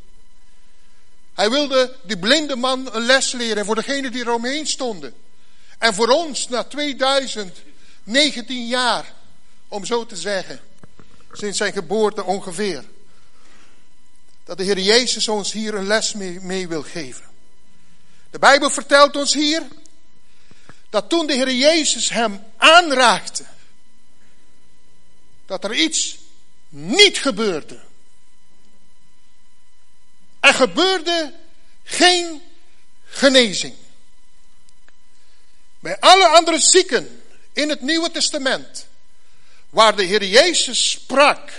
[1.35, 5.14] Hij wilde die blinde man een les leren voor degenen die eromheen stonden.
[5.79, 6.66] En voor ons na
[8.07, 9.12] 2019 jaar,
[9.69, 10.61] om zo te zeggen,
[11.33, 12.85] sinds zijn geboorte ongeveer.
[14.45, 17.25] Dat de Heer Jezus ons hier een les mee, mee wil geven.
[18.31, 19.62] De Bijbel vertelt ons hier
[20.90, 23.45] dat toen de Heer Jezus hem aanraakte,
[25.47, 26.19] dat er iets
[26.69, 27.81] niet gebeurde.
[30.40, 31.35] Er gebeurde
[31.85, 32.42] geen
[33.05, 33.75] genezing.
[35.81, 37.16] Bij alle andere zieken
[37.57, 38.87] in het Nieuwe Testament,
[39.71, 41.51] waar de Heer Jezus sprak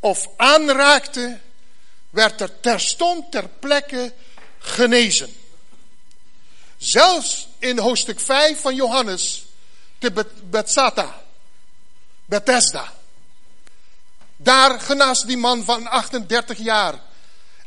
[0.00, 1.38] of aanraakte,
[2.10, 4.12] werd er terstond ter plekke
[4.58, 5.34] genezen.
[6.76, 9.46] Zelfs in hoofdstuk 5 van Johannes,
[9.98, 11.22] de Bethsata,
[12.24, 12.92] Bethesda.
[14.36, 17.00] Daar genas die man van 38 jaar.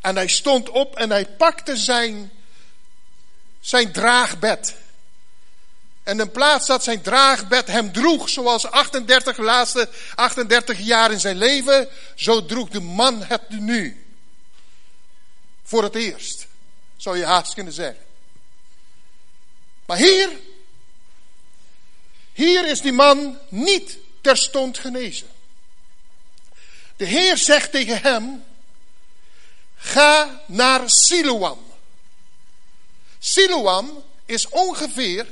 [0.01, 2.31] En hij stond op en hij pakte zijn,
[3.59, 4.75] zijn draagbed.
[6.12, 11.38] En in plaats dat zijn draagbed hem droeg, zoals 38 laatste 38 jaar in zijn
[11.38, 14.06] leven, zo droeg de man het nu.
[15.63, 16.47] Voor het eerst,
[16.97, 18.04] zou je haast kunnen zeggen.
[19.86, 20.30] Maar hier,
[22.34, 25.28] hier is die man niet terstond genezen.
[26.95, 28.43] De Heer zegt tegen hem,
[29.76, 31.65] ga naar Siloam.
[33.19, 35.28] Siloam is ongeveer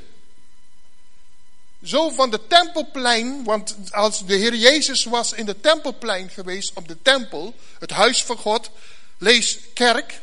[1.83, 6.87] zo van de tempelplein, want als de Heer Jezus was in de tempelplein geweest, op
[6.87, 8.69] de tempel, het huis van God,
[9.17, 10.19] lees kerk.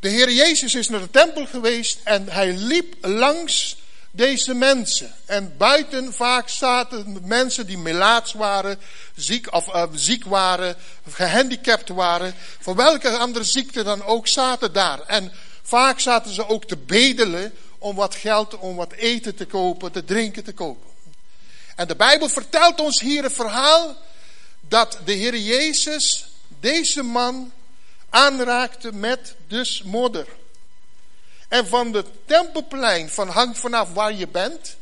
[0.00, 3.76] De Heer Jezus is naar de tempel geweest en hij liep langs
[4.10, 5.14] deze mensen.
[5.26, 8.78] En buiten vaak zaten mensen die melaats waren,
[9.14, 10.76] ziek, of, uh, ziek waren,
[11.10, 12.34] gehandicapt waren.
[12.60, 15.00] Voor welke andere ziekte dan ook zaten daar.
[15.00, 17.52] En vaak zaten ze ook te bedelen
[17.84, 20.90] om wat geld, om wat eten te kopen, te drinken te kopen.
[21.76, 23.96] En de Bijbel vertelt ons hier een verhaal
[24.60, 27.52] dat de Heer Jezus deze man
[28.10, 30.26] aanraakte met dus modder.
[31.48, 34.76] En van het tempelplein, van hangt vanaf waar je bent,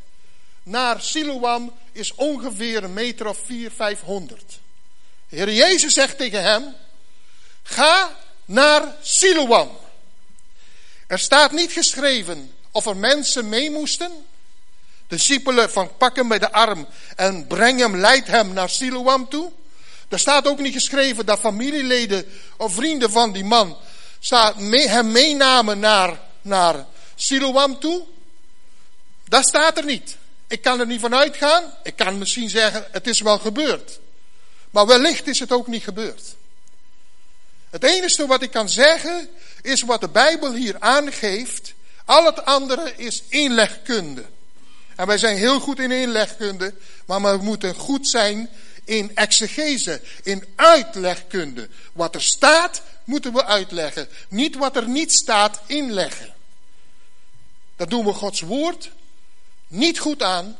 [0.62, 4.61] naar Siloam is ongeveer een meter of vier, vijfhonderd.
[5.29, 6.75] De Heer Jezus zegt tegen hem,
[7.62, 9.71] ga naar Siloam.
[11.07, 14.12] Er staat niet geschreven of er mensen mee moesten.
[15.06, 19.52] Discipelen van pak hem bij de arm en breng hem, leid hem naar Siloam toe.
[20.08, 22.24] Er staat ook niet geschreven dat familieleden
[22.56, 23.76] of vrienden van die man
[24.68, 28.04] hem meenamen naar, naar Siloam toe.
[29.28, 30.16] Dat staat er niet.
[30.46, 31.74] Ik kan er niet van uitgaan.
[31.82, 34.00] Ik kan misschien zeggen, het is wel gebeurd.
[34.70, 36.22] Maar wellicht is het ook niet gebeurd.
[37.70, 39.28] Het enige wat ik kan zeggen,
[39.62, 41.71] is wat de Bijbel hier aangeeft.
[42.12, 44.25] Al het andere is inlegkunde.
[44.96, 46.75] En wij zijn heel goed in inlegkunde,
[47.07, 48.48] maar we moeten goed zijn
[48.85, 51.68] in exegese, in uitlegkunde.
[51.92, 54.09] Wat er staat, moeten we uitleggen.
[54.29, 56.35] Niet wat er niet staat, inleggen.
[57.77, 58.90] Dat doen we Gods woord
[59.68, 60.57] niet goed aan.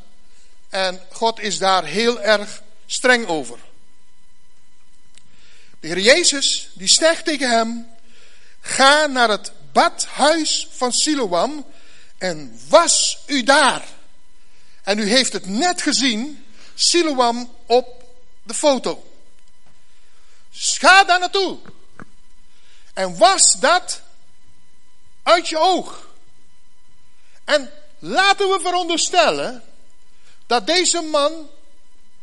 [0.69, 3.59] En God is daar heel erg streng over.
[5.79, 7.87] De Heer Jezus, die zegt tegen hem,
[8.61, 11.65] ga naar het badhuis van Siloam
[12.17, 13.85] en was u daar.
[14.83, 18.03] En u heeft het net gezien, Siloam op
[18.43, 19.03] de foto.
[20.51, 21.57] Ga daar naartoe.
[22.93, 24.01] En was dat
[25.23, 26.07] uit je oog.
[27.43, 29.63] En laten we veronderstellen
[30.47, 31.49] dat deze man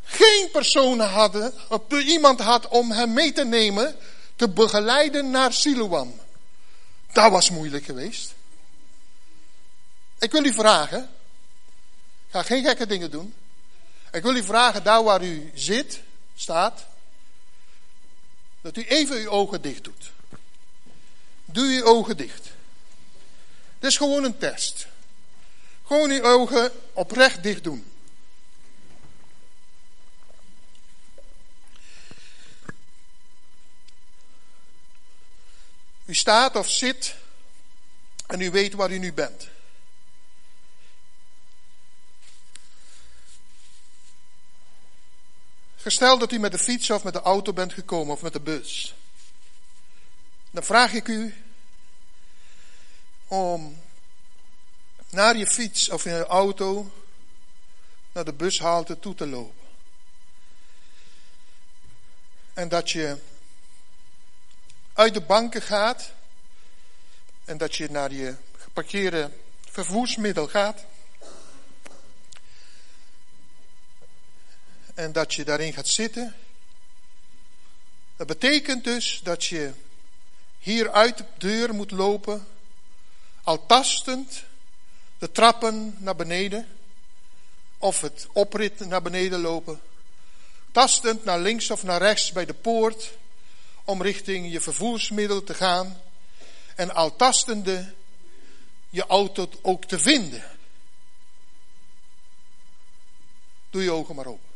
[0.05, 1.53] geen persoon had,
[1.89, 3.97] iemand had om hem mee te nemen,
[4.37, 6.20] te begeleiden naar Siloam.
[7.13, 8.35] Dat was moeilijk geweest.
[10.19, 11.11] Ik wil u vragen,
[12.31, 13.35] ga geen gekke dingen doen.
[14.13, 16.01] Ik wil u vragen, daar waar u zit,
[16.37, 16.87] staat,
[18.61, 20.13] dat u even uw ogen dicht doet.
[21.45, 22.51] Doe uw ogen dicht.
[23.79, 24.87] Dit is gewoon een test.
[25.87, 27.90] Gewoon uw ogen oprecht dicht doen.
[36.11, 37.15] U staat of zit
[38.27, 39.49] en u weet waar u nu bent.
[45.77, 48.41] Gestel dat u met de fiets of met de auto bent gekomen of met de
[48.41, 48.95] bus.
[50.51, 51.35] Dan vraag ik u
[53.27, 53.83] om
[55.09, 56.93] naar je fiets of in je auto
[58.13, 59.69] naar de bushalte toe te lopen.
[62.55, 63.19] En dat je
[65.01, 66.13] uit de banken gaat
[67.45, 69.31] en dat je naar je geparkeerde
[69.71, 70.85] vervoersmiddel gaat
[74.95, 76.35] en dat je daarin gaat zitten.
[78.17, 79.73] Dat betekent dus dat je
[80.59, 82.47] hier uit de deur moet lopen,
[83.43, 84.45] al tastend
[85.19, 86.69] de trappen naar beneden
[87.79, 89.81] of het oprit naar beneden lopen,
[90.73, 93.19] tastend naar links of naar rechts bij de poort
[93.91, 96.01] om richting je vervoersmiddel te gaan
[96.75, 97.95] en al tastende
[98.89, 100.45] je auto ook te vinden.
[103.71, 104.49] Doe je ogen maar open.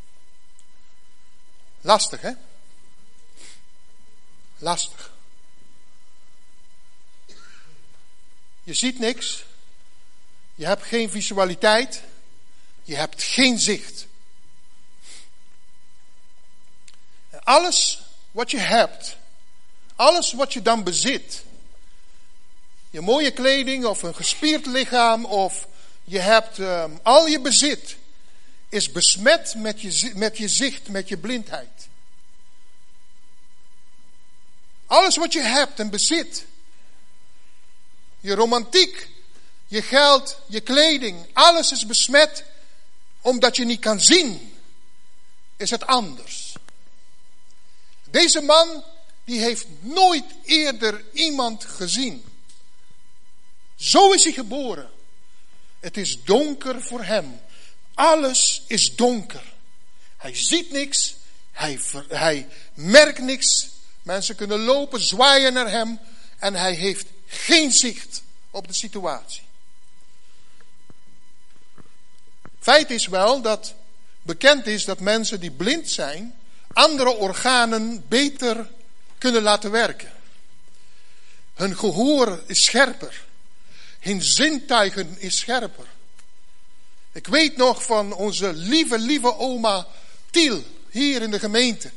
[1.81, 2.33] Lastig, hè?
[4.59, 5.13] Lastig.
[8.63, 9.45] Je ziet niks.
[10.55, 12.03] Je hebt geen visualiteit.
[12.83, 14.07] Je hebt geen zicht.
[17.45, 19.17] alles wat je hebt,
[19.97, 21.45] alles wat je dan bezit,
[22.91, 25.67] je mooie kleding of een gespierd lichaam of
[26.05, 27.97] je hebt um, al je bezit,
[28.69, 31.89] is besmet met je, met je zicht, met je blindheid.
[34.87, 36.45] Alles wat je hebt en bezit,
[38.21, 39.09] je romantiek,
[39.67, 42.45] je geld, je kleding, alles is besmet
[43.21, 44.55] omdat je niet kan zien,
[45.57, 46.55] is het anders.
[48.05, 48.85] Deze man,
[49.25, 52.25] die heeft nooit eerder iemand gezien.
[53.77, 54.91] Zo is hij geboren.
[55.81, 57.41] Het is donker voor hem.
[57.95, 59.53] Alles is donker.
[60.17, 61.15] Hij ziet niks.
[61.53, 63.69] Hij, hij merkt niks.
[64.03, 65.99] Mensen kunnen lopen, zwaaien naar hem.
[66.39, 69.43] En hij heeft geen zicht op de situatie.
[72.61, 73.75] Feit is wel dat
[74.23, 76.35] bekend is dat mensen die blind zijn,
[76.73, 78.71] andere organen beter
[79.25, 80.13] kunnen laten werken.
[81.55, 83.25] Hun gehoor is scherper.
[84.01, 85.87] Hun zintuigen is scherper.
[87.13, 89.87] Ik weet nog van onze lieve, lieve oma
[90.31, 91.91] Tiel, hier in de gemeente.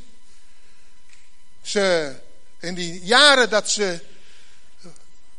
[1.62, 2.16] Ze,
[2.60, 4.00] in die jaren dat ze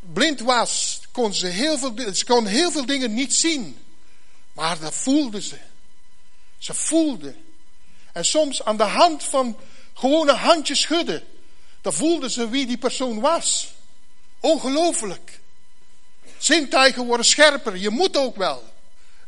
[0.01, 3.79] blind was, kon ze heel veel, ze kon heel veel dingen niet zien.
[4.53, 5.59] Maar dat voelde ze.
[6.59, 7.35] Ze voelde.
[8.13, 9.59] En soms aan de hand van
[9.95, 11.27] gewone handjes schudden,
[11.81, 13.73] dan voelde ze wie die persoon was.
[14.41, 15.41] Ongelooflijk.
[16.39, 17.77] Zintuigen worden scherper.
[17.77, 18.73] Je moet ook wel.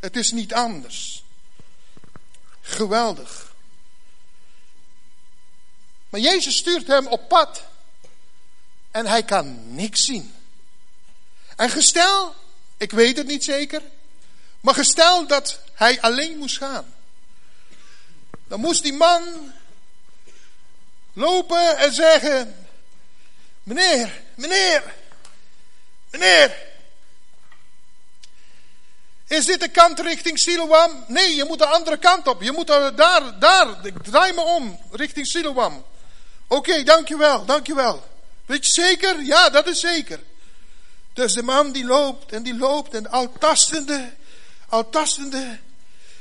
[0.00, 1.24] Het is niet anders.
[2.60, 3.52] Geweldig.
[6.08, 7.62] Maar Jezus stuurt hem op pad.
[8.90, 10.34] En hij kan niks zien.
[11.56, 12.34] En gestel,
[12.76, 13.82] ik weet het niet zeker.
[14.60, 16.94] Maar gestel dat hij alleen moest gaan.
[18.48, 19.52] Dan moest die man
[21.12, 22.66] lopen en zeggen:
[23.62, 24.94] Meneer, meneer,
[26.10, 26.68] meneer.
[29.26, 31.04] Is dit de kant richting Siloam?
[31.06, 32.42] Nee, je moet de andere kant op.
[32.42, 35.84] Je moet daar, daar, draai me om, richting Siloam.
[36.46, 38.04] Oké, okay, dankjewel, dankjewel.
[38.46, 39.22] Weet je zeker?
[39.22, 40.20] Ja, dat is zeker.
[41.12, 44.12] Dus de man die loopt en die loopt en al tastende,
[44.68, 45.58] al tastende.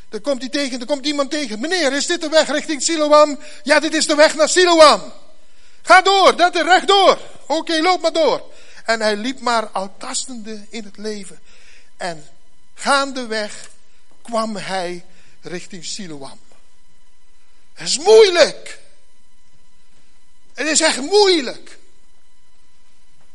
[0.09, 1.59] Dan komt hij tegen, dan komt iemand tegen.
[1.59, 3.39] Meneer, is dit de weg richting Siloam?
[3.63, 5.13] Ja, dit is de weg naar Siloam.
[5.81, 7.19] Ga door, dat is rechtdoor.
[7.47, 8.51] Oké, loop maar door.
[8.85, 11.39] En hij liep maar al tastende in het leven.
[11.97, 12.27] En
[12.73, 13.69] gaandeweg
[14.21, 15.05] kwam hij
[15.41, 16.39] richting Siloam.
[17.73, 18.79] Het is moeilijk.
[20.53, 21.77] Het is echt moeilijk.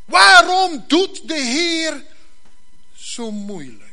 [0.05, 2.05] Waarom doet de Heer
[2.97, 3.84] zo moeilijk?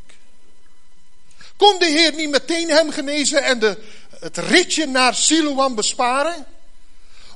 [1.61, 3.77] Kon de Heer niet meteen hem genezen en de,
[4.19, 6.45] het ritje naar Siloam besparen?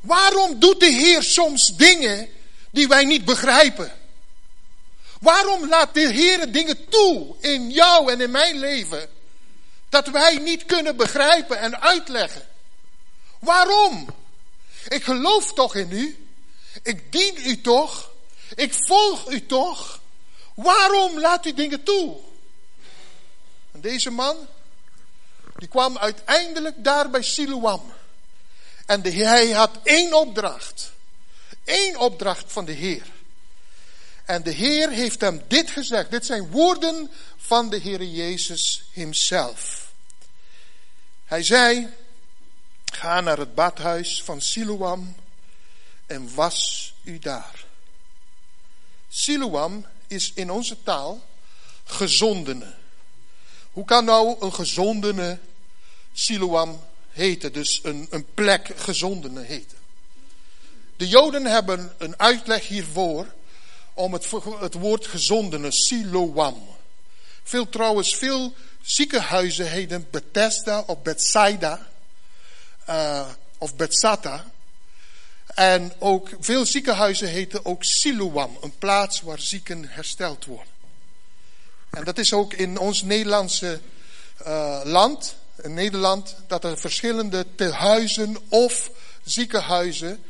[0.02, 2.30] Waarom doet de Heer soms dingen
[2.72, 3.92] die wij niet begrijpen?
[5.20, 9.10] Waarom laat de Heer dingen toe in jou en in mijn leven
[9.90, 12.48] dat wij niet kunnen begrijpen en uitleggen?
[13.40, 14.08] Waarom?
[14.88, 16.28] Ik geloof toch in u.
[16.84, 18.12] Ik dien u toch.
[18.56, 20.02] Ik volg u toch.
[20.56, 22.34] Waarom laat u dingen toe?
[23.86, 24.48] Deze man,
[25.56, 27.94] die kwam uiteindelijk daar bij Siloam.
[28.86, 30.92] En de, hij had één opdracht.
[31.66, 33.06] Eén opdracht van de Heer.
[34.24, 36.12] En de Heer heeft hem dit gezegd.
[36.12, 39.92] Dit zijn woorden van de Heer Jezus hemzelf.
[41.26, 41.94] Hij zei,
[42.86, 45.16] ga naar het badhuis van Siloam
[46.06, 47.66] en was u daar.
[49.10, 51.26] Siloam is in onze taal
[51.84, 52.84] gezondene.
[53.76, 55.38] Hoe kan nou een gezondene
[56.14, 57.54] Siloam heten?
[57.54, 59.78] Dus een, een plek gezondene heten.
[60.98, 63.28] De Joden hebben een uitleg hiervoor
[63.94, 66.68] om het, het woord gezondene, siloam.
[67.44, 71.88] Veel trouwens, veel ziekenhuizen heten Bethesda of Bethsaida
[72.90, 74.46] uh, of Bethsata.
[75.46, 80.75] En ook veel ziekenhuizen heten ook Siloam, een plaats waar zieken hersteld worden.
[81.96, 83.80] En dat is ook in ons Nederlandse
[84.48, 88.92] uh, land, in Nederland, dat er verschillende tehuizen of
[89.24, 90.24] ziekenhuizen,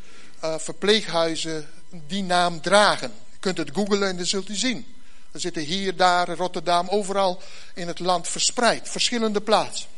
[0.43, 3.13] uh, verpleeghuizen die naam dragen.
[3.31, 4.95] Je kunt het googlen en dan zult u zien.
[5.31, 7.41] Er zitten hier, daar, Rotterdam, overal
[7.73, 8.89] in het land verspreid.
[8.89, 9.89] Verschillende plaatsen.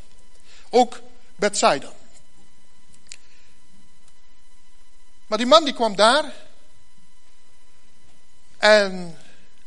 [0.70, 1.01] Ook
[1.36, 1.91] Bethsaida.
[5.28, 6.34] Maar die man die kwam daar.
[8.57, 9.18] En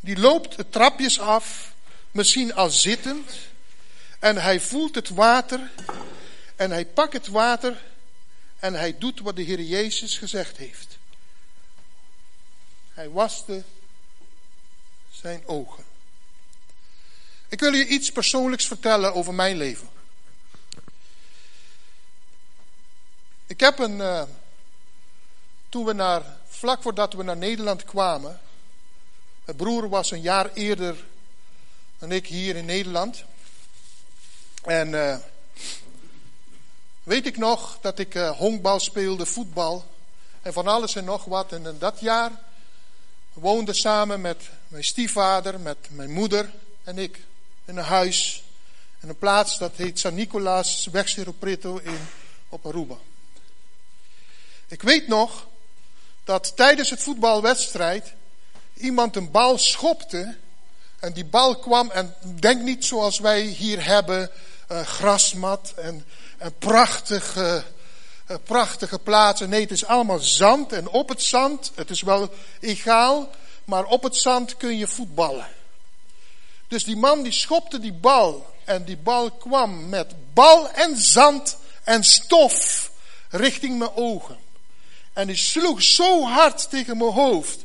[0.01, 1.73] die loopt het trapjes af.
[2.11, 3.33] Misschien al zittend.
[4.19, 5.71] En hij voelt het water.
[6.57, 7.83] En hij pakt het water.
[8.59, 10.99] En hij doet wat de Heer Jezus gezegd heeft.
[12.93, 13.65] Hij waste
[15.11, 15.85] zijn ogen.
[17.49, 19.89] Ik wil je iets persoonlijks vertellen over mijn leven.
[23.47, 24.23] Ik heb een, uh,
[25.69, 28.41] toen we naar, vlak voordat we naar Nederland kwamen,
[29.45, 31.05] mijn broer was een jaar eerder
[32.01, 33.25] dan ik hier in Nederland.
[34.63, 35.17] En uh,
[37.03, 39.87] weet ik nog dat ik uh, honkbal speelde, voetbal
[40.43, 41.53] en van alles en nog wat.
[41.53, 42.31] En in dat jaar
[43.33, 46.51] woonde samen met mijn stiefvader, met mijn moeder
[46.85, 47.25] en ik
[47.65, 48.45] in een huis.
[49.01, 51.99] In een plaats dat heet San Nicolaas, weg in,
[52.49, 52.97] op Aruba.
[54.69, 55.47] Ik weet nog
[56.25, 58.13] dat tijdens het voetbalwedstrijd
[58.75, 60.37] iemand een bal schopte.
[61.01, 64.31] En die bal kwam en denk niet zoals wij hier hebben,
[64.73, 66.05] uh, grasmat en,
[66.59, 67.65] prachtige,
[68.31, 69.49] uh, prachtige plaatsen.
[69.49, 72.31] Nee, het is allemaal zand en op het zand, het is wel
[72.61, 73.31] egaal,
[73.65, 75.49] maar op het zand kun je voetballen.
[76.69, 81.57] Dus die man die schopte die bal en die bal kwam met bal en zand
[81.85, 82.91] en stof
[83.29, 84.39] richting mijn ogen.
[85.13, 87.65] En die sloeg zo hard tegen mijn hoofd.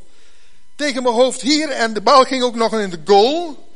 [0.76, 3.68] Tegen mijn hoofd hier en de bal ging ook nog in de goal.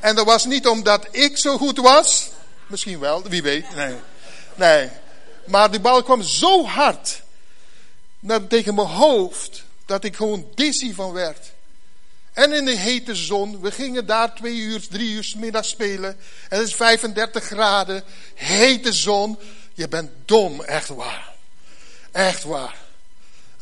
[0.00, 2.28] En dat was niet omdat ik zo goed was.
[2.66, 3.74] Misschien wel, wie weet.
[3.74, 3.94] Nee.
[4.54, 4.90] Nee.
[5.46, 7.22] Maar die bal kwam zo hard
[8.20, 11.54] naar, tegen mijn hoofd dat ik gewoon dizzy van werd.
[12.32, 16.16] En in de hete zon, we gingen daar twee uur, drie uur middag spelen.
[16.48, 18.04] En het is 35 graden,
[18.34, 19.38] hete zon.
[19.74, 21.32] Je bent dom, echt waar.
[22.12, 22.85] Echt waar.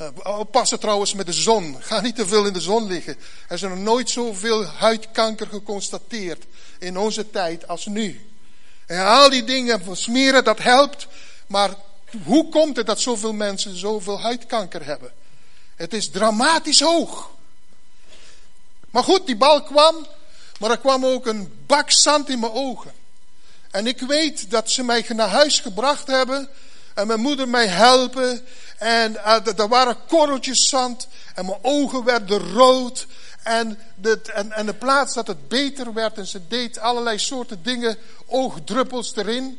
[0.00, 1.76] Uh, oppassen trouwens met de zon.
[1.80, 3.16] Ga niet te veel in de zon liggen.
[3.48, 6.44] Er is nog nooit zoveel huidkanker geconstateerd
[6.78, 8.30] in onze tijd als nu.
[8.86, 11.06] En al die dingen smeren, dat helpt.
[11.46, 11.74] Maar
[12.24, 15.12] hoe komt het dat zoveel mensen zoveel huidkanker hebben?
[15.76, 17.30] Het is dramatisch hoog.
[18.90, 20.06] Maar goed, die bal kwam,
[20.58, 22.92] maar er kwam ook een bak zand in mijn ogen.
[23.70, 26.48] En ik weet dat ze mij naar huis gebracht hebben
[26.94, 28.46] en mijn moeder mij helpen.
[28.78, 33.06] En uh, er waren korreltjes zand en mijn ogen werden rood.
[33.42, 37.62] En de, en, en de plaats dat het beter werd en ze deed allerlei soorten
[37.62, 37.96] dingen,
[38.26, 39.58] oogdruppels erin.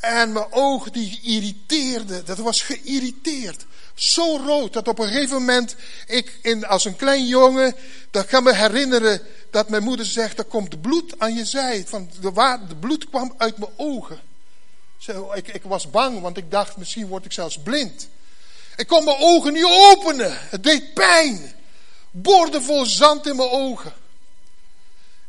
[0.00, 3.66] En mijn oog die irriteerde, dat was geïrriteerd.
[3.94, 5.76] Zo rood dat op een gegeven moment
[6.06, 7.74] ik in, als een klein jongen,
[8.10, 11.84] dat kan me herinneren dat mijn moeder zegt, er komt bloed aan je zij.
[11.86, 14.20] Van de, de bloed kwam uit mijn ogen.
[14.98, 18.08] Zo, ik, ik was bang, want ik dacht misschien word ik zelfs blind.
[18.76, 20.38] Ik kon mijn ogen niet openen.
[20.50, 21.52] Het deed pijn.
[22.10, 23.92] Borden vol zand in mijn ogen.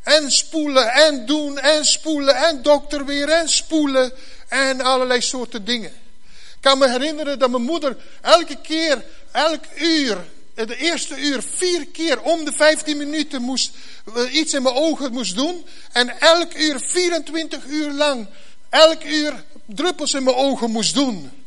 [0.02, 4.12] En spoelen en doen en spoelen en dokter weer en spoelen
[4.48, 5.90] en allerlei soorten dingen.
[6.30, 10.24] Ik kan me herinneren dat mijn moeder elke keer, elk uur,
[10.54, 13.70] de eerste uur vier keer om de 15 minuten moest,
[14.14, 15.66] eh, iets in mijn ogen moest doen.
[15.92, 18.26] En elk uur 24 uur lang,
[18.68, 21.45] elk uur druppels in mijn ogen moest doen.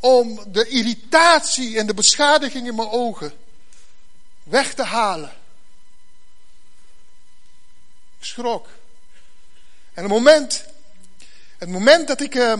[0.00, 3.32] Om de irritatie en de beschadiging in mijn ogen
[4.42, 5.32] weg te halen.
[8.18, 8.68] Ik schrok.
[9.94, 10.64] En het moment,
[11.58, 12.54] het moment dat ik uh,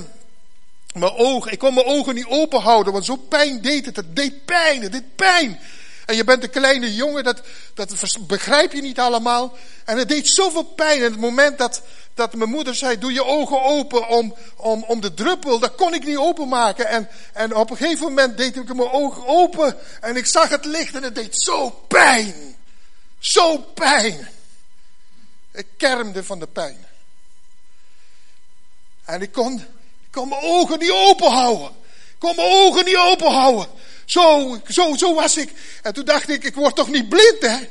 [0.95, 3.97] mijn ogen, ik kon mijn ogen niet open houden, want zo pijn deed het.
[3.97, 5.61] Het deed pijn, het deed pijn.
[6.11, 7.40] En je bent een kleine jongen, dat,
[7.74, 9.56] dat begrijp je niet allemaal.
[9.84, 10.98] En het deed zoveel pijn.
[10.98, 11.82] En het moment dat,
[12.14, 15.94] dat mijn moeder zei, doe je ogen open om, om, om de druppel, dat kon
[15.94, 16.86] ik niet openmaken.
[16.86, 20.64] En, en op een gegeven moment deed ik mijn ogen open en ik zag het
[20.64, 22.56] licht en het deed zo pijn.
[23.18, 24.28] Zo pijn.
[25.52, 26.86] Ik kermde van de pijn.
[29.04, 29.64] En ik kon,
[30.11, 31.68] kon mijn ogen niet open houden.
[31.88, 33.68] Ik kon mijn ogen niet open houden.
[34.11, 35.52] Zo, zo, zo was ik.
[35.82, 37.68] En toen dacht ik, ik word toch niet blind, hè?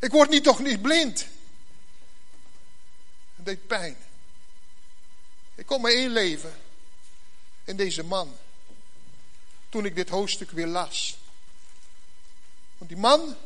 [0.00, 1.26] Ik word niet, toch niet blind.
[3.36, 3.96] Het deed pijn.
[5.54, 6.54] Ik kon me inleven
[7.64, 8.36] in deze man.
[9.68, 11.16] Toen ik dit hoofdstuk weer las.
[12.78, 13.36] Want die man,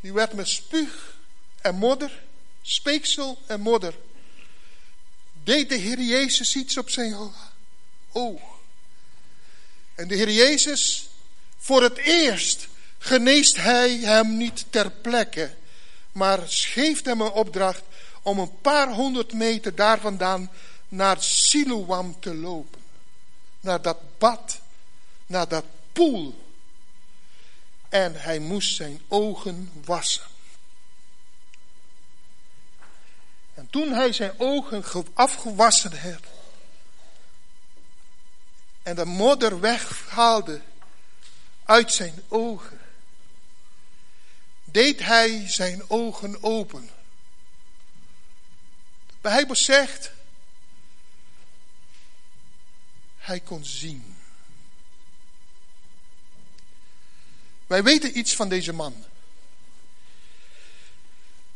[0.00, 1.16] die werd met spuug
[1.60, 2.22] en modder,
[2.62, 3.94] speeksel en modder,
[5.42, 7.32] deed de Heer Jezus iets op zijn
[8.12, 8.55] oog.
[9.96, 11.08] En de Heer Jezus,
[11.58, 12.68] voor het eerst
[12.98, 15.54] geneest hij hem niet ter plekke,
[16.12, 17.82] maar geeft hem een opdracht
[18.22, 20.50] om een paar honderd meter daar vandaan
[20.88, 22.80] naar Siloam te lopen.
[23.60, 24.60] Naar dat bad,
[25.26, 26.44] naar dat poel.
[27.88, 30.24] En hij moest zijn ogen wassen.
[33.54, 34.84] En toen hij zijn ogen
[35.14, 36.35] afgewassen had
[38.86, 40.60] en de modder weghaalde
[41.64, 42.80] uit zijn ogen,
[44.64, 46.90] deed hij zijn ogen open.
[49.06, 50.10] De Bijbel zegt,
[53.18, 54.16] hij kon zien.
[57.66, 59.04] Wij weten iets van deze man.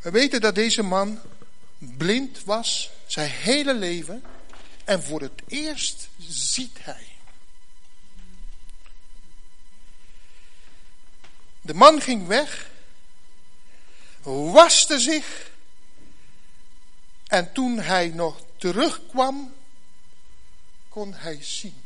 [0.00, 1.20] We weten dat deze man
[1.78, 4.24] blind was zijn hele leven
[4.84, 7.09] en voor het eerst ziet hij.
[11.70, 12.70] De man ging weg,
[14.22, 15.50] waste zich
[17.26, 19.54] en toen hij nog terugkwam,
[20.88, 21.82] kon hij zien.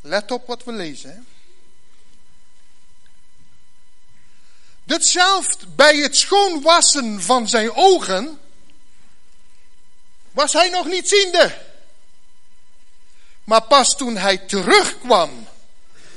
[0.00, 1.10] Let op wat we lezen.
[1.10, 1.20] Hè?
[5.68, 8.40] Bij het schoonwassen van zijn ogen
[10.30, 11.66] was hij nog niet ziende.
[13.44, 15.48] Maar pas toen hij terugkwam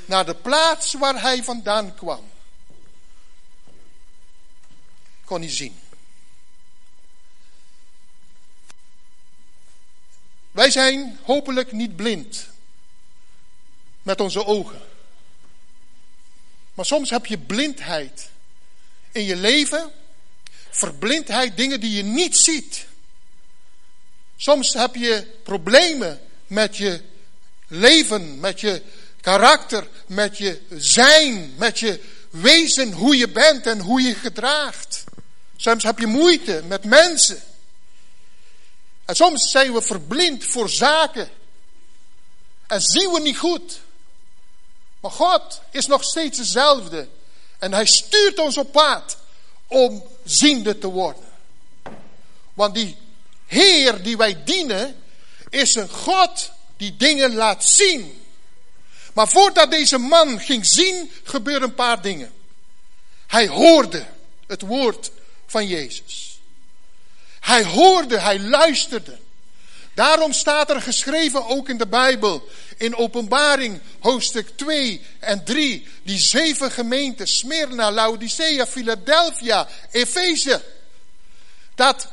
[0.04, 2.34] naar de plaats waar hij vandaan kwam,
[5.26, 5.78] kon hij zien.
[10.50, 12.48] Wij zijn hopelijk niet blind
[14.02, 14.80] met onze ogen.
[16.74, 18.28] Maar soms heb je blindheid
[19.12, 19.90] in je leven,
[20.70, 22.86] verblindheid, dingen die je niet ziet.
[24.36, 27.02] Soms heb je problemen met je
[27.66, 28.82] leven, met je
[29.20, 32.00] karakter, met je zijn, met je
[32.30, 35.04] wezen, hoe je bent en hoe je gedraagt.
[35.56, 37.42] Soms heb je moeite met mensen.
[39.04, 41.28] En soms zijn we verblind voor zaken.
[42.66, 43.80] En zien we niet goed.
[45.00, 47.08] Maar God is nog steeds dezelfde.
[47.58, 49.18] En hij stuurt ons op pad
[49.66, 51.24] om ziende te worden.
[52.54, 52.96] Want die
[53.46, 55.02] Heer die wij dienen,
[55.48, 58.26] is een God die dingen laat zien.
[59.12, 62.32] Maar voordat deze man ging zien, gebeurden een paar dingen.
[63.26, 64.06] Hij hoorde
[64.46, 65.10] het woord
[65.46, 66.40] van Jezus.
[67.40, 69.18] Hij hoorde, hij luisterde.
[69.94, 76.18] Daarom staat er geschreven ook in de Bijbel, in Openbaring hoofdstuk 2 en 3, die
[76.18, 80.62] zeven gemeenten, Smyrna, Laodicea, Philadelphia, Efeze,
[81.74, 82.08] dat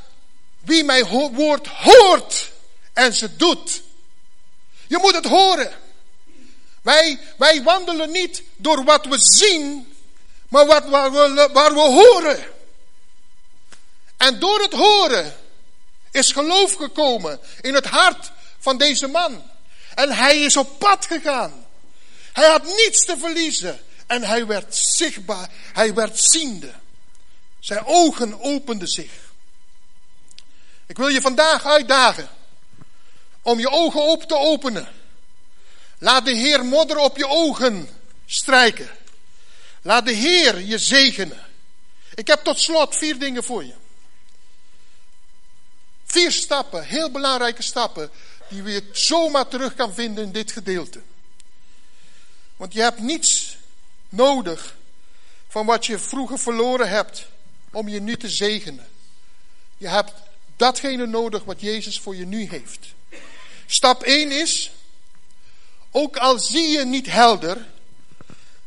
[0.61, 2.51] wie mijn woord hoort
[2.93, 3.81] en ze doet.
[4.87, 5.71] Je moet het horen.
[6.81, 9.93] Wij, wij wandelen niet door wat we zien,
[10.47, 12.43] maar wat, waar, we, waar we horen.
[14.23, 15.35] En door het horen
[16.11, 19.51] is geloof gekomen in het hart van deze man.
[19.95, 21.65] En hij is op pad gegaan.
[22.33, 23.79] Hij had niets te verliezen.
[24.07, 25.49] En hij werd zichtbaar.
[25.73, 26.73] Hij werd ziende.
[27.59, 29.11] Zijn ogen openden zich.
[30.85, 32.29] Ik wil je vandaag uitdagen
[33.41, 34.87] om je ogen open te openen.
[35.97, 37.89] Laat de Heer modder op je ogen
[38.25, 38.89] strijken.
[39.81, 41.41] Laat de Heer je zegenen.
[42.13, 43.81] Ik heb tot slot vier dingen voor je.
[46.13, 48.09] Vier stappen, heel belangrijke stappen,
[48.49, 51.01] die je zomaar terug kan vinden in dit gedeelte.
[52.55, 53.57] Want je hebt niets
[54.09, 54.75] nodig
[55.47, 57.25] van wat je vroeger verloren hebt
[57.71, 58.87] om je nu te zegenen.
[59.77, 60.13] Je hebt
[60.55, 62.93] datgene nodig wat Jezus voor je nu heeft.
[63.65, 64.71] Stap 1 is,
[65.91, 67.67] ook al zie je niet helder,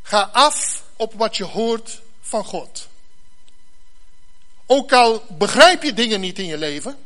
[0.03, 2.88] ga af op wat je hoort van God.
[4.66, 7.05] Ook al begrijp je dingen niet in je leven,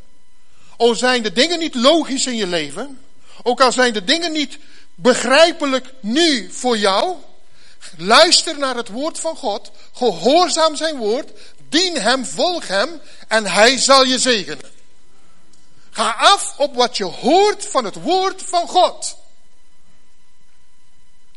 [0.83, 3.01] ook zijn de dingen niet logisch in je leven,
[3.43, 4.59] ook al zijn de dingen niet
[4.95, 7.16] begrijpelijk nu voor jou,
[7.97, 11.31] luister naar het woord van God, gehoorzaam zijn woord,
[11.68, 14.70] dien hem, volg hem en hij zal je zegenen.
[15.91, 19.16] Ga af op wat je hoort van het woord van God.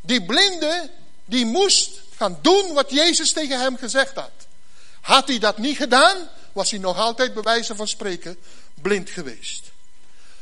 [0.01, 0.89] Die blinde,
[1.25, 4.31] die moest gaan doen wat Jezus tegen hem gezegd had.
[5.01, 6.17] Had hij dat niet gedaan,
[6.51, 8.37] was hij nog altijd bij wijze van spreken
[8.84, 9.71] blind geweest.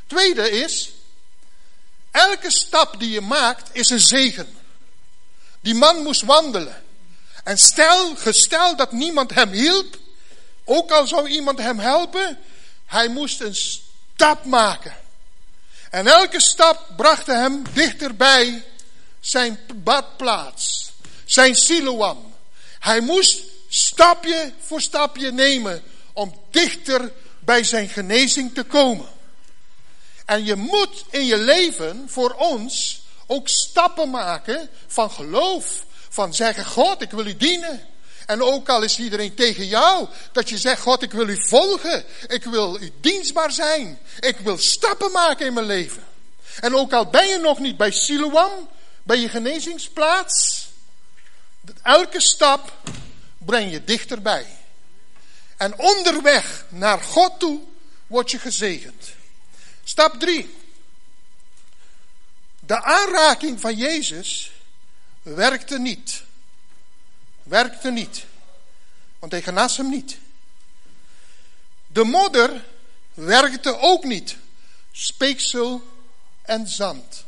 [0.08, 0.92] Tweede is,
[2.12, 4.58] elke stap die je maakt is een zegen.
[5.62, 6.84] Die man moest wandelen.
[7.44, 9.98] En stel, gestel dat niemand hem hielp,
[10.64, 12.40] ook al zou iemand hem helpen,
[12.86, 14.96] hij moest een stap maken.
[15.90, 18.64] En elke stap bracht hem dichterbij
[19.20, 20.92] zijn badplaats,
[21.26, 22.34] zijn siloam.
[22.80, 25.84] Hij moest stapje voor stapje nemen
[26.14, 27.12] om dichter
[27.42, 29.10] bij zijn genezing te komen.
[30.26, 35.86] En je moet in je leven voor ons ook stappen maken van geloof.
[36.10, 37.88] Van zeggen, God, ik wil u dienen.
[38.26, 42.04] En ook al is iedereen tegen jou, dat je zegt, God, ik wil u volgen.
[42.28, 44.00] Ik wil u dienstbaar zijn.
[44.20, 46.04] Ik wil stappen maken in mijn leven.
[46.60, 48.70] En ook al ben je nog niet bij Siloam,
[49.04, 50.68] bij je genezingsplaats.
[51.84, 52.74] Elke stap
[53.38, 54.46] breng je dichterbij.
[55.62, 57.62] En onderweg naar God toe
[58.08, 59.10] word je gezegend.
[59.84, 60.56] Stap 3.
[62.60, 64.52] De aanraking van Jezus
[65.22, 66.24] werkte niet.
[67.44, 68.26] Werkte niet.
[69.20, 70.18] Want hij genas hem niet.
[71.88, 72.66] De modder
[73.14, 74.38] werkte ook niet.
[74.92, 75.88] Speeksel
[76.42, 77.26] en zand.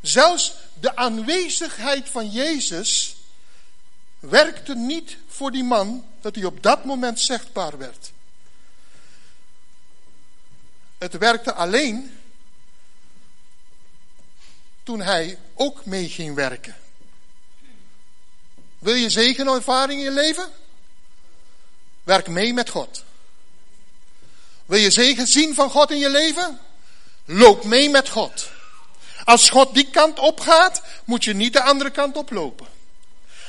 [0.00, 3.16] Zelfs de aanwezigheid van Jezus
[4.20, 8.12] werkte niet voor die man dat hij op dat moment zichtbaar werd.
[10.98, 12.18] Het werkte alleen
[14.82, 16.76] toen hij ook mee ging werken.
[18.78, 20.50] Wil je zegen en ervaring in je leven?
[22.02, 23.04] Werk mee met God.
[24.66, 26.60] Wil je zegen zien van God in je leven?
[27.24, 28.50] Loop mee met God.
[29.24, 32.73] Als God die kant op gaat, moet je niet de andere kant oplopen.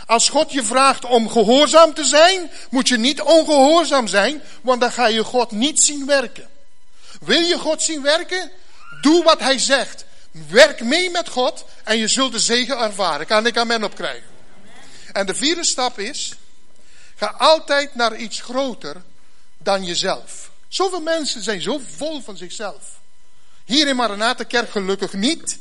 [0.05, 4.91] Als God je vraagt om gehoorzaam te zijn, moet je niet ongehoorzaam zijn, want dan
[4.91, 6.47] ga je God niet zien werken.
[7.19, 8.51] Wil je God zien werken?
[9.01, 10.05] Doe wat Hij zegt.
[10.49, 13.25] Werk mee met God en je zult de zegen ervaren.
[13.25, 14.29] Kan ik amen op krijgen?
[15.11, 16.33] En de vierde stap is,
[17.15, 19.01] ga altijd naar iets groter
[19.57, 20.51] dan jezelf.
[20.67, 22.99] Zoveel mensen zijn zo vol van zichzelf.
[23.65, 25.59] Hier in Maranatenkerk gelukkig niet.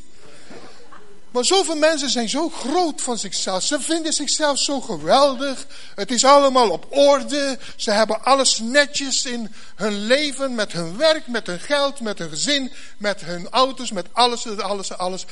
[1.35, 3.63] Maar zoveel mensen zijn zo groot van zichzelf.
[3.63, 5.67] Ze vinden zichzelf zo geweldig.
[5.95, 7.59] Het is allemaal op orde.
[7.77, 12.29] Ze hebben alles netjes in hun leven, met hun werk, met hun geld, met hun
[12.29, 15.25] gezin, met hun auto's, met alles, alles, alles.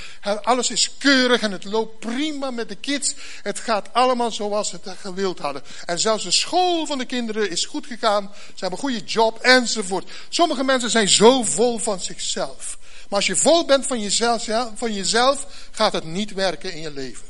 [0.42, 3.14] Alles is keurig en het loopt prima met de kids.
[3.42, 5.62] Het gaat allemaal zoals ze het gewild hadden.
[5.84, 8.30] En zelfs de school van de kinderen is goed gegaan.
[8.34, 10.10] Ze hebben een goede job enzovoort.
[10.28, 12.80] Sommige mensen zijn zo vol van zichzelf.
[13.12, 14.44] Maar als je vol bent van jezelf,
[14.74, 17.26] van jezelf, gaat het niet werken in je leven.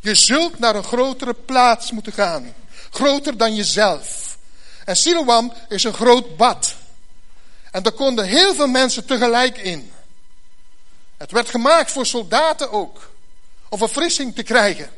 [0.00, 2.54] Je zult naar een grotere plaats moeten gaan.
[2.90, 4.38] Groter dan jezelf.
[4.84, 6.74] En Siloam is een groot bad.
[7.70, 9.92] En daar konden heel veel mensen tegelijk in.
[11.16, 13.10] Het werd gemaakt voor soldaten ook.
[13.68, 14.90] Om verfrissing te krijgen.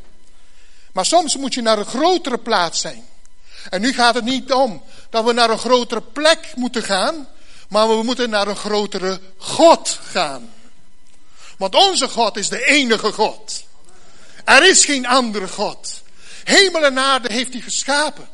[0.92, 3.08] Maar soms moet je naar een grotere plaats zijn.
[3.70, 7.28] En nu gaat het niet om dat we naar een grotere plek moeten gaan.
[7.68, 10.52] Maar we moeten naar een grotere God gaan.
[11.56, 13.64] Want onze God is de enige God.
[14.44, 16.02] Er is geen andere God.
[16.44, 18.28] Hemel en aarde heeft hij geschapen.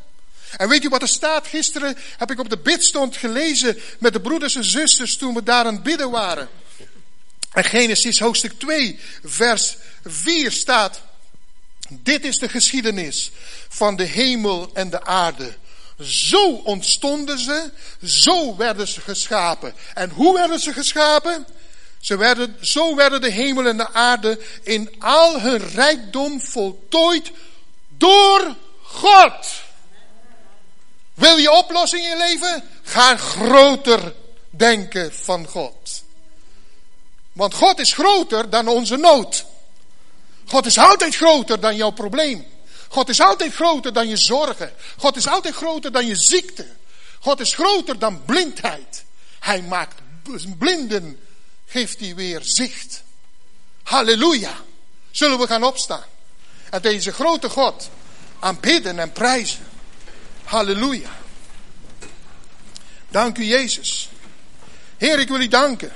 [0.56, 1.46] En weet je wat er staat?
[1.46, 5.64] Gisteren heb ik op de bidstond gelezen met de broeders en zusters toen we daar
[5.64, 6.48] aan het bidden waren.
[7.52, 11.00] En Genesis hoofdstuk 2, vers 4 staat.
[11.88, 13.30] Dit is de geschiedenis
[13.68, 15.56] van de hemel en de aarde.
[16.02, 17.70] Zo ontstonden ze,
[18.04, 19.74] zo werden ze geschapen.
[19.94, 21.46] En hoe werden ze geschapen?
[22.00, 27.30] Ze werden, zo werden de hemel en de aarde in al hun rijkdom voltooid
[27.88, 29.46] door God.
[31.14, 32.64] Wil je oplossing in je leven?
[32.82, 34.14] Ga groter
[34.50, 36.02] denken van God.
[37.32, 39.44] Want God is groter dan onze nood.
[40.46, 42.46] God is altijd groter dan jouw probleem.
[42.94, 44.72] God is altijd groter dan je zorgen.
[44.96, 46.66] God is altijd groter dan je ziekte.
[47.20, 49.04] God is groter dan blindheid.
[49.40, 50.00] Hij maakt
[50.58, 51.20] blinden,
[51.66, 53.02] geeft hij weer zicht.
[53.82, 54.54] Halleluja.
[55.10, 56.04] Zullen we gaan opstaan.
[56.70, 57.88] En deze grote God
[58.38, 59.66] aanbidden en prijzen.
[60.44, 61.10] Halleluja.
[63.08, 64.08] Dank u Jezus.
[64.96, 65.92] Heer, ik wil u danken.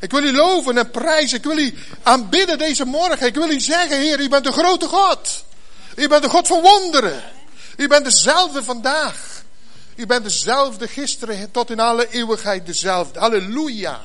[0.00, 1.38] Ik wil u loven en prijzen.
[1.38, 3.26] Ik wil u aanbidden deze morgen.
[3.26, 5.44] Ik wil u zeggen, Heer, u bent de grote God.
[5.96, 7.22] U bent de God van wonderen.
[7.76, 9.42] U bent dezelfde vandaag.
[9.96, 13.18] U bent dezelfde gisteren tot in alle eeuwigheid dezelfde.
[13.18, 14.00] Halleluja.